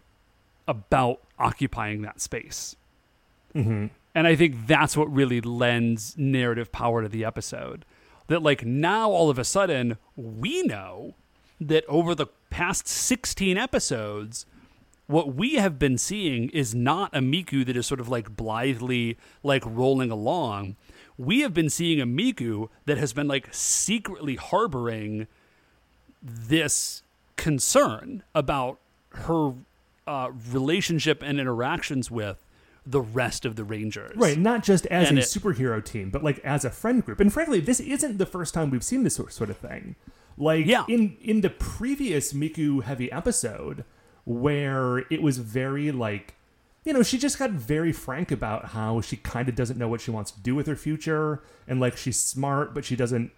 [0.66, 2.78] about occupying that space.
[3.54, 3.88] Mm-hmm.
[4.16, 7.84] And I think that's what really lends narrative power to the episode.
[8.28, 11.16] That, like, now all of a sudden, we know
[11.60, 14.46] that over the past 16 episodes,
[15.08, 19.18] what we have been seeing is not a Miku that is sort of like blithely,
[19.44, 20.76] like, rolling along.
[21.18, 25.28] We have been seeing a Miku that has been, like, secretly harboring
[26.22, 27.04] this
[27.36, 28.80] concern about
[29.10, 29.54] her
[30.08, 32.44] uh, relationship and interactions with
[32.86, 34.16] the rest of the Rangers.
[34.16, 37.20] Right, not just as And a it- superhero team, but like as a friend group.
[37.20, 39.96] And frankly, this isn't the first time we've seen this sort sort of thing.
[40.38, 40.86] Like Yeah.
[40.88, 43.86] in in the previous Miku heavy episode,
[44.26, 46.36] where it was very like,
[46.84, 50.02] you know, she just got very frank about how she kind of doesn't know what
[50.02, 53.32] she wants to do with her future, and like she's smart, but she doesn't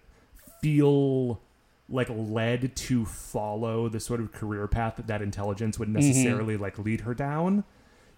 [0.60, 1.40] feel
[1.88, 6.00] like led to follow the sort of career path that that intelligence would mm-hmm.
[6.00, 7.64] necessarily like lead her down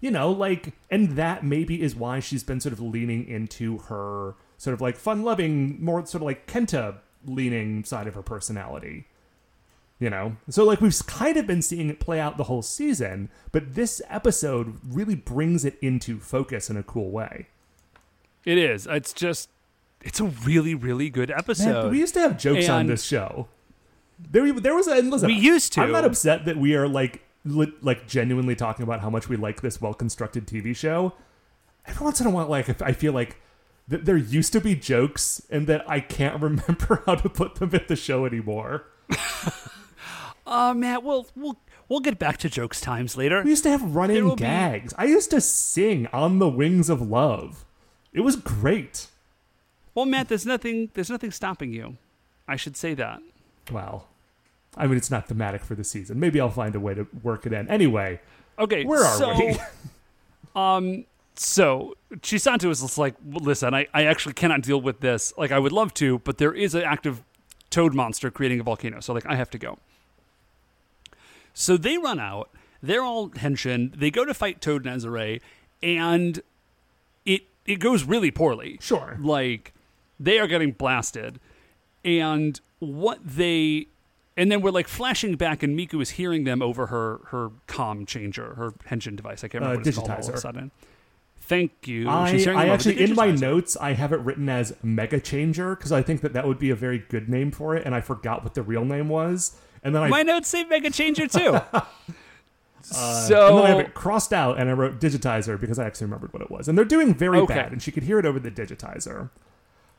[0.01, 4.35] you know like and that maybe is why she's been sort of leaning into her
[4.57, 9.07] sort of like fun loving more sort of like kenta leaning side of her personality
[9.99, 13.29] You know, so like we've kind of been seeing it play out the whole season,
[13.51, 17.47] but this episode really brings it into focus in a cool way.
[18.45, 18.87] It is.
[18.87, 19.49] It's just
[20.01, 21.83] it's a really really good episode.
[21.83, 23.49] Man, we used to have jokes on this show.
[24.17, 25.01] There, there was a.
[25.01, 25.81] Listen, we used to.
[25.81, 29.35] I'm not upset that we are like, li- like genuinely talking about how much we
[29.35, 31.13] like this well constructed TV show.
[31.85, 33.41] Every once in a while, like I feel like
[33.89, 37.71] th- there used to be jokes, and that I can't remember how to put them
[37.73, 38.85] in the show anymore.
[40.51, 43.43] Oh man, we'll we'll we'll get back to jokes times later.
[43.43, 44.95] We used to have running will be- gags.
[44.97, 47.65] I used to sing on the wings of love.
[48.13, 49.07] It was great.
[49.93, 51.97] Well, Matt, there's nothing there's nothing stopping you.
[52.47, 53.21] I should say that.
[53.71, 54.07] Well,
[54.75, 56.19] I mean, it's not thematic for the season.
[56.19, 57.67] Maybe I'll find a way to work it in.
[57.69, 58.19] Anyway,
[58.57, 59.55] Okay, where are so, we?
[60.55, 61.05] Um,
[61.41, 65.31] so Chisato is just like, listen, I, I actually cannot deal with this.
[65.37, 67.23] Like, I would love to, but there is an active
[67.69, 69.77] toad monster creating a volcano, so like, I have to go.
[71.53, 72.49] So they run out.
[72.83, 73.97] They're all henshin.
[73.97, 75.39] They go to fight Toad Nezare,
[75.81, 76.41] and
[77.25, 78.77] it it goes really poorly.
[78.81, 79.17] Sure.
[79.21, 79.73] Like
[80.19, 81.39] they are getting blasted,
[82.03, 83.87] and what they
[84.37, 88.05] and then we're like flashing back, and Miku is hearing them over her her com
[88.05, 89.43] changer, her henshin device.
[89.43, 90.71] I can't remember Uh, what it's called all of a sudden.
[91.49, 92.07] Thank you.
[92.07, 95.19] I, I them over the actually, in my notes, I have it written as Mega
[95.19, 97.95] Changer because I think that that would be a very good name for it, and
[97.95, 99.57] I forgot what the real name was.
[99.83, 101.59] And then I, My notes say Mega Changer too.
[101.73, 101.81] uh,
[102.83, 106.05] so and then I have it crossed out, and I wrote Digitizer because I actually
[106.05, 106.67] remembered what it was.
[106.67, 107.55] And they're doing very Okay.
[107.55, 109.31] bad, and she could hear it over the Digitizer.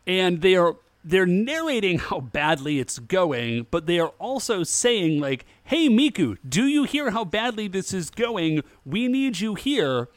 [0.06, 5.46] and they are they're narrating how badly it's going, but they are also saying like,
[5.64, 8.62] "Hey Miku, do you hear how badly this is going?
[8.84, 10.08] We need you here."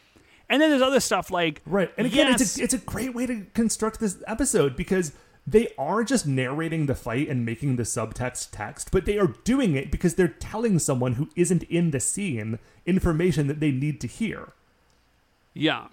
[0.50, 1.92] And then there's other stuff like, Right.
[1.98, 5.14] And again, yes, it's, a, it's a great way to construct this episode because
[5.46, 9.76] they are just narrating the fight and making the subtext text, but they are doing
[9.76, 14.08] it because they're telling someone who isn't in the scene information that they need to
[14.08, 14.54] hear.
[15.54, 15.88] yeah.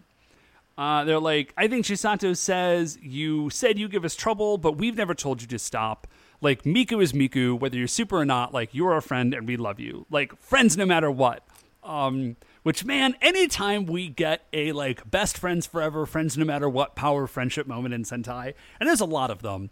[0.78, 4.96] Uh, they're like, I think Chisato says you said you give us trouble, but we've
[4.96, 6.06] never told you to stop.
[6.40, 8.54] Like Miku is Miku, whether you're super or not.
[8.54, 10.06] Like you're our friend, and we love you.
[10.10, 11.44] Like friends, no matter what.
[11.84, 16.94] Um, which man, anytime we get a like best friends forever, friends no matter what
[16.94, 19.70] power friendship moment in Sentai, and there's a lot of them,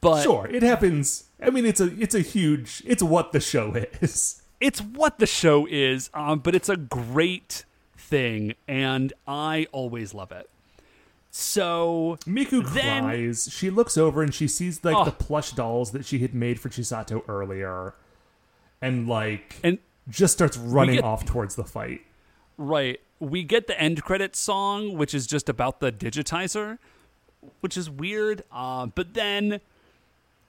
[0.00, 1.24] but Sure, it happens.
[1.42, 4.42] I mean, it's a it's a huge it's what the show is.
[4.60, 6.10] it's what the show is.
[6.14, 7.64] Um, but it's a great
[7.96, 10.48] thing, and I always love it.
[11.30, 13.48] So Miku Then- cries.
[13.52, 15.04] She looks over and she sees like Oh.
[15.04, 17.94] the plush dolls that she had made for Chisato earlier,
[18.80, 19.78] and like and
[20.08, 22.00] just starts running get- off towards the fight.
[22.58, 23.00] Right.
[23.20, 26.78] We get the end credits song, which is just about the digitizer,
[27.60, 28.42] which is weird.
[28.52, 29.60] Uh, but then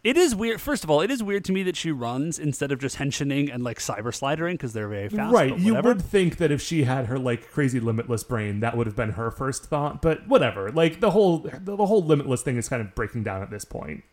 [0.03, 0.60] it is weird.
[0.62, 3.53] First of all, it is weird to me that she runs instead of just henshining
[3.53, 5.34] and like cyber slidering because they're very fast.
[5.34, 8.88] right, you would think that if she had her like crazy limitless brain, that would
[8.88, 10.01] have been her first thought.
[10.01, 10.72] But whatever.
[10.72, 13.66] Like the whole the, the whole limitless thing is kind of breaking down at this
[13.66, 14.03] point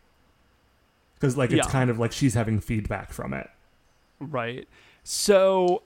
[1.15, 1.73] because like it's Yeah.
[1.73, 3.49] kind of like she's having feedback from it.
[4.19, 4.67] Right.
[5.05, 5.83] So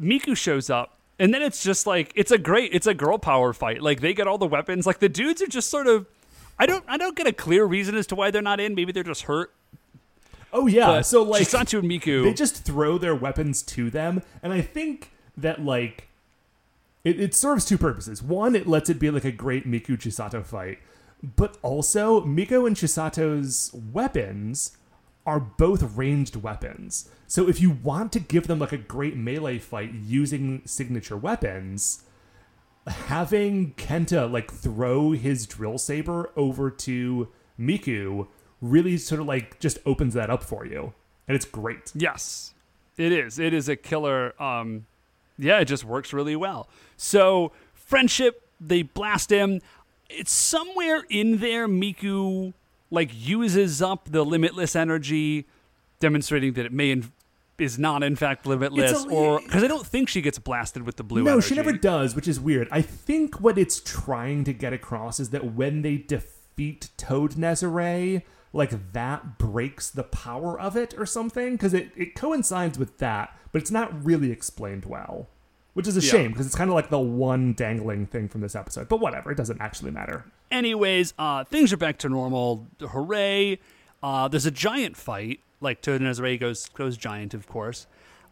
[0.00, 3.52] Miku shows up, and then it's just like it's a great, it's a girl power
[3.52, 3.82] fight.
[3.82, 4.86] Like they get all the weapons.
[4.86, 6.06] Like the dudes are just sort of.
[6.58, 8.74] I don't, I don't get a clear reason as to why they're not in.
[8.74, 9.52] Maybe they're just hurt.
[10.52, 12.24] Oh yeah, But so like Chisato and Miku.
[12.24, 16.08] they just throw their weapons to them and i think that like
[17.04, 20.42] it, it serves two purposes one it lets it be like a great miku chisato
[20.46, 20.78] fight
[21.22, 24.78] but also miku and chisato's weapons
[25.26, 29.58] are both ranged weapons so if you want to give them like a great melee
[29.58, 32.04] fight using signature weapons
[32.86, 38.26] having kenta like throw his drill saber over to miku
[38.62, 40.92] really sort of like just opens that up for you
[41.28, 42.54] and it's great Yes,
[42.96, 43.38] it is.
[43.38, 44.40] It is a killer.
[44.42, 44.86] Um,
[45.38, 46.68] yeah, it just works really well.
[46.96, 49.60] So friendship, they blast him.
[50.08, 51.68] It's somewhere in there.
[51.68, 52.54] Miku
[52.90, 55.46] like uses up the limitless energy,
[56.00, 57.12] demonstrating that it may in,
[57.58, 60.96] is not in fact limitless, a- or because I don't think she gets blasted with
[60.96, 61.22] the blue.
[61.24, 61.48] no energy.
[61.48, 65.30] she never does which is weird i think what it's trying to get across is
[65.30, 68.22] that when they defeat toad nezare
[68.52, 73.34] like that breaks the power of it or something because it, it coincides with that
[73.52, 75.26] but it's not really explained well
[75.72, 76.10] which is a Yeah.
[76.10, 79.30] shame because it's kind of like the one dangling thing from this episode but whatever
[79.30, 82.66] it doesn't actually matter Anyways, uh, things are back to normal.
[82.80, 83.58] Hooray!
[84.02, 85.40] Uh, there's a giant fight.
[85.60, 87.86] Like Toad Nezare goes goes giant, of course.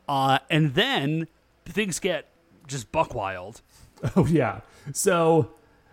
[0.08, 1.26] Uh, and then
[1.64, 2.26] things get
[2.66, 3.60] just buck wild.
[4.16, 4.60] Oh yeah.
[4.92, 5.50] So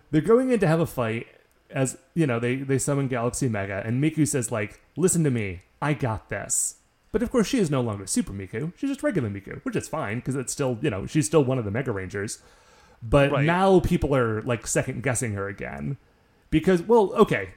[0.10, 1.28] they're going in to have a fight
[1.70, 5.62] as you know, they they summon Galaxy Mega and Miku says like, "Listen to me.
[5.82, 6.76] I got this."
[7.14, 8.74] But of course, she is no longer Super Miku.
[8.78, 11.58] She's just regular Miku, which is fine because it's still, you know, she's still one
[11.58, 12.40] of the Mega Rangers.
[13.02, 13.46] But Right.
[13.46, 15.96] now people are like second guessing her again
[16.52, 17.50] because, well, okay.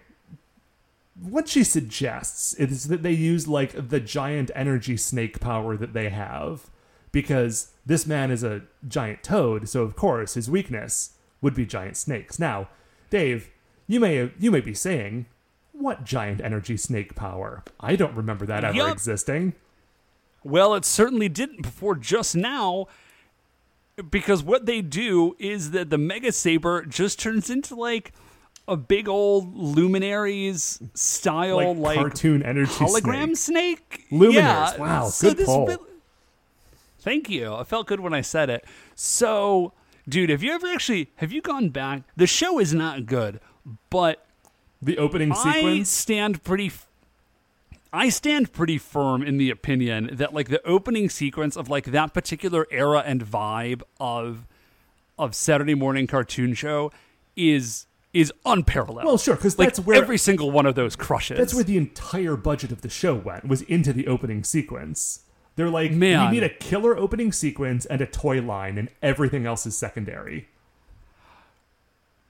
[1.21, 6.09] What she suggests is that they use like the giant energy snake power that they
[6.09, 6.71] have
[7.13, 11.97] because this man is a giant toad, so of course his weakness would be giant
[11.97, 12.41] snakes.
[12.41, 12.69] Now,
[13.11, 13.51] Dave,
[13.87, 15.27] you may you may be saying,
[15.73, 17.63] "What giant energy snake power?
[17.79, 18.93] I don't remember that ever Yup.
[18.93, 19.55] existing."
[20.43, 22.89] Well, it certainly didn't before just now,
[24.11, 28.13] because what they do is that the Mega Saber just turns into like
[28.67, 34.01] a big old luminaries style Like, like, cartoon energy hologram snake.
[34.01, 34.07] snake.
[34.11, 34.37] Luminaries.
[34.37, 34.77] Yeah.
[34.79, 35.67] Wow, so good this pull.
[35.67, 35.85] really-
[37.01, 37.53] Thank you.
[37.55, 38.65] I felt good when I said it.
[38.95, 39.73] So,
[40.09, 42.03] dude, have you ever actually have you gone back?
[42.17, 43.41] The show is not good,
[43.91, 44.25] but
[44.81, 45.91] The opening I sequence.
[45.91, 46.67] stand pretty.
[46.69, 46.87] f-
[47.93, 52.13] I stand pretty firm in the opinion that like the opening sequence of like that
[52.15, 54.47] particular era and vibe of
[55.19, 56.91] of Saturday morning cartoon show
[57.37, 59.05] is is unparalleled.
[59.05, 61.37] Well, sure, 'cause like that's where- every single one of those crushes.
[61.37, 63.47] That's where the entire budget of the show went.
[63.47, 65.21] Was into the opening sequence.
[65.57, 66.31] They're like, Man.
[66.31, 70.49] we need a killer opening sequence and a toy line, and everything else is secondary.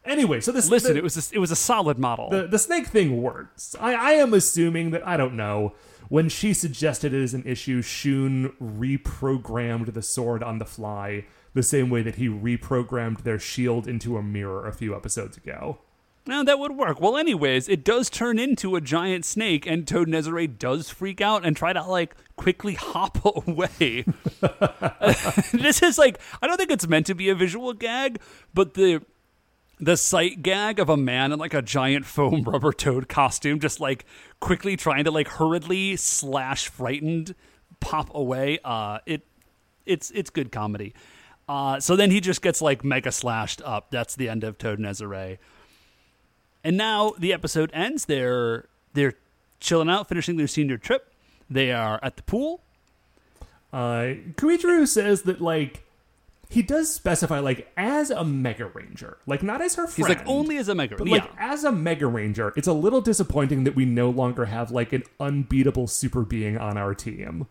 [0.05, 2.28] Anyway, so this Listen, the- it was a, it was a solid model.
[2.28, 3.74] the the snake thing works.
[3.80, 5.72] I, I am assuming that I don't know
[6.09, 7.83] when she suggested it as an issue.
[7.83, 11.25] Shun reprogrammed the sword on the fly
[11.55, 15.79] the same way that he reprogrammed their shield into a mirror a few episodes ago.
[16.27, 17.01] Now that would work.
[17.01, 21.45] Well, anyways, it does turn into a giant snake, and Toad Nezare does freak out
[21.45, 24.07] and try to like quickly hop away.
[25.53, 28.21] this is like I don't think it's meant to be a visual gag,
[28.55, 29.03] but the
[29.79, 33.81] the sight gag of a man in like a giant foam rubber toad costume, just
[33.81, 34.05] like
[34.41, 37.35] quickly trying to like hurriedly slash frightened
[37.81, 38.59] pop away.
[38.64, 39.22] Uh, it
[39.87, 40.95] it's it's good comedy.
[41.49, 43.91] Uh, so then he just gets like mega slashed up.
[43.91, 45.39] That's the end of Toad Nezare.
[46.62, 48.07] And now the episode ends.
[48.07, 49.14] They're they're
[49.61, 51.12] chilling out, finishing their senior trip.
[51.51, 52.62] They are at the pool.
[53.72, 55.85] Uh, Kuichiro says that like
[56.55, 60.09] he does specify like as a Mega Ranger, like not as her friend.
[60.09, 60.95] He's like only as a mega.
[60.95, 61.15] But yeah.
[61.15, 64.93] like as a Mega Ranger, it's a little disappointing that we no longer have like
[64.93, 67.49] an unbeatable super being on our team.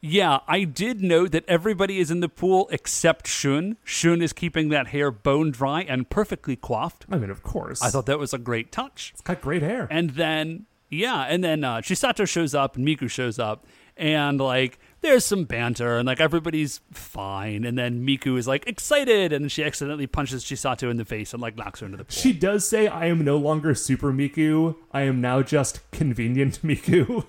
[0.00, 3.78] Yeah, I did note that everybody is in the pool except Shun.
[3.82, 7.04] Shun is keeping that hair bone dry and perfectly coiffed.
[7.10, 7.82] I mean, of course.
[7.82, 9.10] I thought that was a great touch.
[9.12, 9.88] it's got great hair.
[9.90, 14.78] And then, yeah, and then uh, Chisato shows up and Miku shows up, and like
[15.00, 17.64] there's some banter, and like everybody's fine.
[17.64, 21.40] And then Miku is like excited, and she accidentally punches Chisato in the face and
[21.40, 22.14] like knocks her into the pool.
[22.14, 24.76] She does say, I am no longer Super Miku.
[24.92, 27.26] I am now just convenient Miku.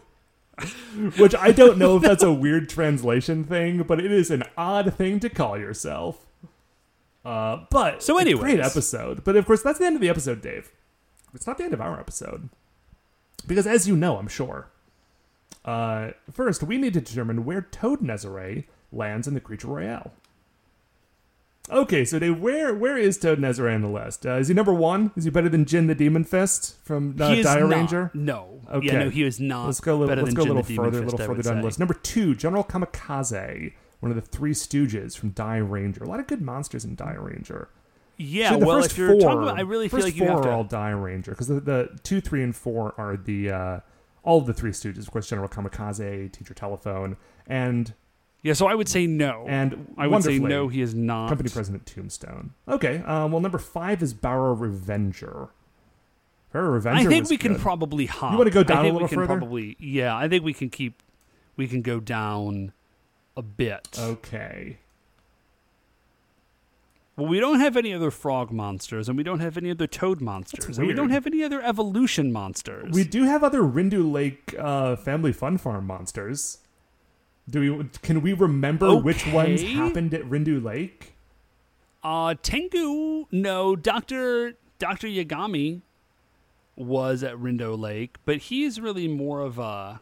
[1.17, 4.93] Which I don't know if that's a weird translation thing, but it is an odd
[4.95, 6.25] thing to call yourself.
[7.23, 9.23] Uh, but So anyway, great episode.
[9.23, 10.71] But of course, that's the end of the episode, Dave.
[11.33, 12.49] It's not the end of our episode.
[13.47, 14.69] Because as you know, I'm sure,
[15.65, 20.11] uh, first we need to determine where Toad Nezare lands in the Creature Royale.
[21.71, 24.25] Okay, so Dave, where where is Toad Nezare on the list?
[24.25, 25.11] Uh, is he number one?
[25.15, 27.69] Is he better than Jin the Demon Fist from uh, he is Dire not.
[27.69, 28.11] Ranger?
[28.15, 28.61] No.
[28.71, 28.87] Okay.
[28.87, 29.67] Yeah, no, he is not.
[29.67, 31.01] Let's go a little, better let's than go a Jin little the Demon further, a
[31.03, 31.65] Fist, little I further would down the say.
[31.65, 31.79] list.
[31.79, 36.01] Number two, General Kamikaze, one of the three Stooges from Dairanger.
[36.01, 37.67] A lot of good monsters in Dairanger.
[38.17, 40.15] Yeah, So the well, first if you're four, talking about, I really feel first like
[40.15, 40.49] you four have to.
[40.49, 43.79] are all Dairanger because the, the two, three, and four are the uh,
[44.29, 44.99] all of the three Stooges.
[44.99, 47.91] Of course, General Kamikaze, Teacher Telephone, and
[48.43, 49.45] yeah, so I would say no.
[49.49, 51.29] and I would say no, he is not.
[51.29, 52.53] Company President Tombstone.
[52.67, 55.49] Okay, um, well, number five is Bara Revenger.
[56.53, 57.09] Bara Revenger.
[57.09, 58.33] I think we can probably hop.
[58.33, 59.37] You wanna go down I a think little we can further?
[59.39, 60.15] Probably, yeah.
[60.15, 61.01] I think we can keep.
[61.57, 62.71] We can go down
[63.35, 63.97] a bit.
[63.99, 64.77] Okay.
[67.19, 70.21] Well, we don't have any other frog monsters, and we don't have any other toad
[70.21, 72.93] monsters, and we don't have any other evolution monsters.
[72.93, 76.59] We do have other Rindu Lake uh, Family Fun Farm monsters.
[77.49, 77.89] Do we?
[78.01, 81.15] Can we remember which ones happened at Rindu Lake?
[82.03, 85.81] uh, Tengu, no, Doctor Doctor Yagami
[86.75, 89.99] was at Rindo Lake, but he's really more of a.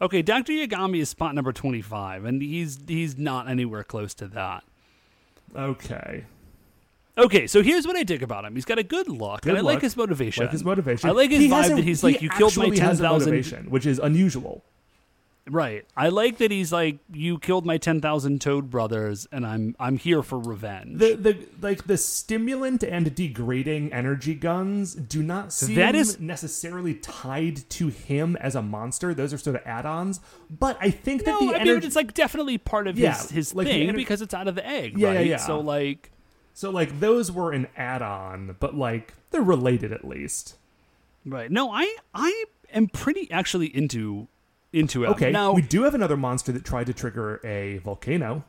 [0.00, 4.62] Okay, Doctor Yagami is spot number twenty-five, and he's he's not anywhere close to that.
[5.54, 6.24] Okay.
[7.18, 8.54] Okay, so here's what I dig about him.
[8.54, 10.44] He's got a good look, Good and I like his motivation.
[10.44, 11.08] Like his motivation.
[11.08, 13.00] I like his He vibe a- that he's he like, you killed my actually has
[13.00, 14.62] a 10,000 motivation, which is unusual.
[15.48, 15.84] Right.
[15.96, 19.96] I like that he's like, you killed my ten thousand Toad brothers, and I'm I'm
[19.96, 20.98] here for revenge.
[20.98, 26.94] The the like the stimulant and degrading energy guns do not seem That is- necessarily
[26.94, 29.14] tied to him as a monster.
[29.14, 30.18] Those are sort of add-ons.
[30.50, 33.16] But I think that no, the I mean energy it's like definitely part of Yeah,
[33.16, 34.98] his his like thing ener- because it's out of the egg.
[34.98, 35.26] Yeah, yeah, right?
[35.26, 35.36] yeah.
[35.36, 36.10] So like,
[36.54, 40.56] so like those were an add-on, but like they're related at least.
[41.24, 41.52] right?
[41.52, 44.26] No, I I am pretty actually into
[44.72, 45.08] into it.
[45.08, 48.44] Okay, now we do have another monster that tried to trigger a volcano.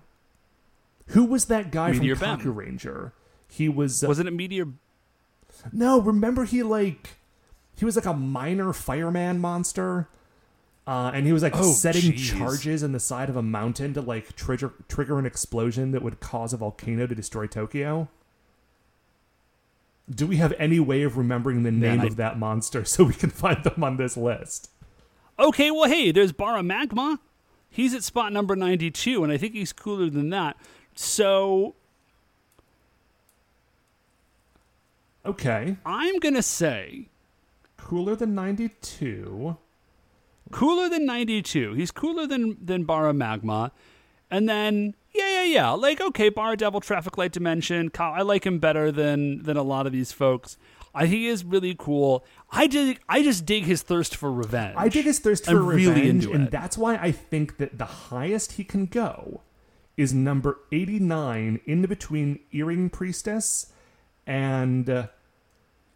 [1.08, 2.46] Who was that guy Meteor from Ben.
[2.54, 3.12] Kakuranger?
[3.48, 4.68] He was uh, was it a meteor?
[5.72, 7.12] No, remember he like
[7.76, 10.10] he was like a minor fireman monster.
[10.86, 12.38] Uh, and he was like Oh, setting jeez.
[12.38, 16.20] charges in the side of a mountain to like trigger trigger an explosion that would
[16.22, 18.08] cause a volcano to destroy Tokyo.
[20.10, 23.14] Do we have any way of remembering the name I- of that monster so we
[23.14, 24.70] can find them on this list?
[25.40, 27.20] Okay, well, hey, there's Bara Magma.
[27.70, 30.58] He's at spot number 92, and I think he's cooler than that.
[30.96, 31.76] So
[35.26, 37.10] Okay, I'm going to say
[37.76, 39.58] cooler than ninety two.
[40.52, 41.74] cooler than 92.
[41.74, 43.74] He's cooler than, than Bara Magma.
[44.32, 45.70] And then, yeah, yeah, yeah.
[45.72, 47.92] Like, okay, Bara Devil, Traffic Light Dimension.
[48.00, 50.58] I like him better than, than a lot of these folks.
[50.98, 52.26] I think he is really cool.
[52.50, 54.74] I dig, I just dig his thirst for revenge.
[54.76, 57.78] I dig his thirst for I'm really revenge, into and that's why I think that
[57.78, 59.42] the highest he can go
[59.96, 63.72] is number 89 in between Earring Priestess
[64.26, 65.08] and uh,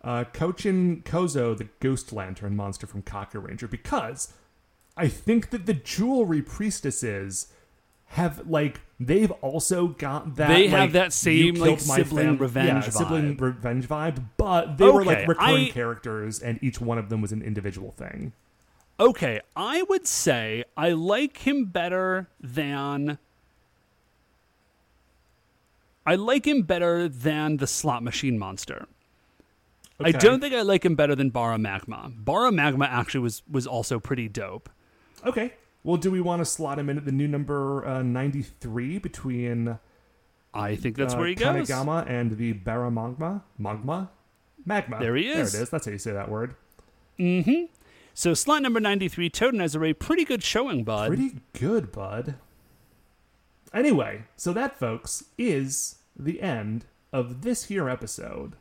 [0.03, 4.33] uh, Kochin Kozo, the Ghost Lantern monster from Kakuranger, because
[4.95, 7.47] I think that the Jewelry Priestesses
[8.11, 10.49] have, like, they've also got that.
[10.49, 14.89] They have like, that you same, like, sibling revenge yeah, sibling revenge vibe, but they
[14.89, 18.33] were, like, recurring I- characters, and each one of them was an individual thing.
[18.99, 23.17] Okay, I would say I like him better than.
[26.05, 28.87] I like him better than the slot machine monster.
[30.03, 32.11] I don't think I like him better than Bara Magma.
[32.15, 34.69] Bara Magma actually was was also pretty dope.
[35.25, 35.53] Okay.
[35.83, 39.79] Well, do we want to slot him in at the new number uh, 93 between
[40.53, 41.69] I think that's uh, where he goes.
[41.69, 43.41] Kanegama and the Baramagma?
[43.57, 44.11] Magma?
[44.65, 44.99] Magma.
[44.99, 45.53] There he is.
[45.53, 45.69] There it is.
[45.69, 46.55] That's how you say that word.
[47.17, 47.65] Mm hmm.
[48.13, 51.07] So slot number ninety three, Toad and Ezra, pretty good showing, bud.
[51.07, 52.35] Pretty good, bud.
[53.73, 58.57] Anyway, so that, folks, is the end of this here episode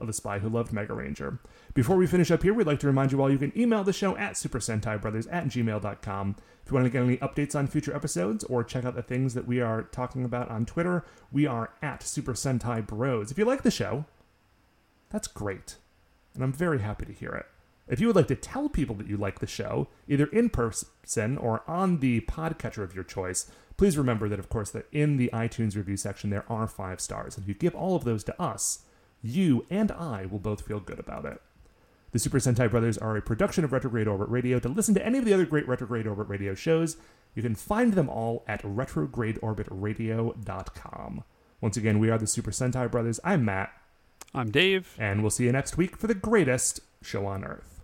[0.00, 1.38] of The Spy Who Loved Mega Ranger.
[1.74, 3.92] Before we finish up here, we'd like to remind you all you can email the
[3.92, 6.36] show at Super Sentai Brothers at gmail.com.
[6.64, 9.34] If you want to get any updates on future episodes or check out the things
[9.34, 13.30] that we are talking about on Twitter, we are at Super Sentai Bros.
[13.30, 14.04] If you like the show,
[15.10, 15.76] that's great.
[16.34, 17.46] And I'm very happy to hear it.
[17.90, 21.36] If you would like to tell people that you like the show, either in person
[21.36, 25.28] or on the podcatcher of your choice, please remember that, of course, that in the
[25.32, 27.36] iTunes review section there are five stars.
[27.36, 28.84] And if you give all of those to us,
[29.22, 31.40] you and I will both feel good about it.
[32.12, 34.58] The Super Sentai Brothers are a production of Retrograde Orbit Radio.
[34.58, 36.96] To listen to any of the other great Retrograde Orbit Radio shows,
[37.34, 41.24] you can find them all at retrogradeorbitradio.com.
[41.60, 43.20] Once again, we are the Super Sentai Brothers.
[43.22, 43.70] I'm Matt,
[44.34, 44.96] I'm Dave.
[44.98, 47.79] and we'll see you next week for the greatest show on Earth.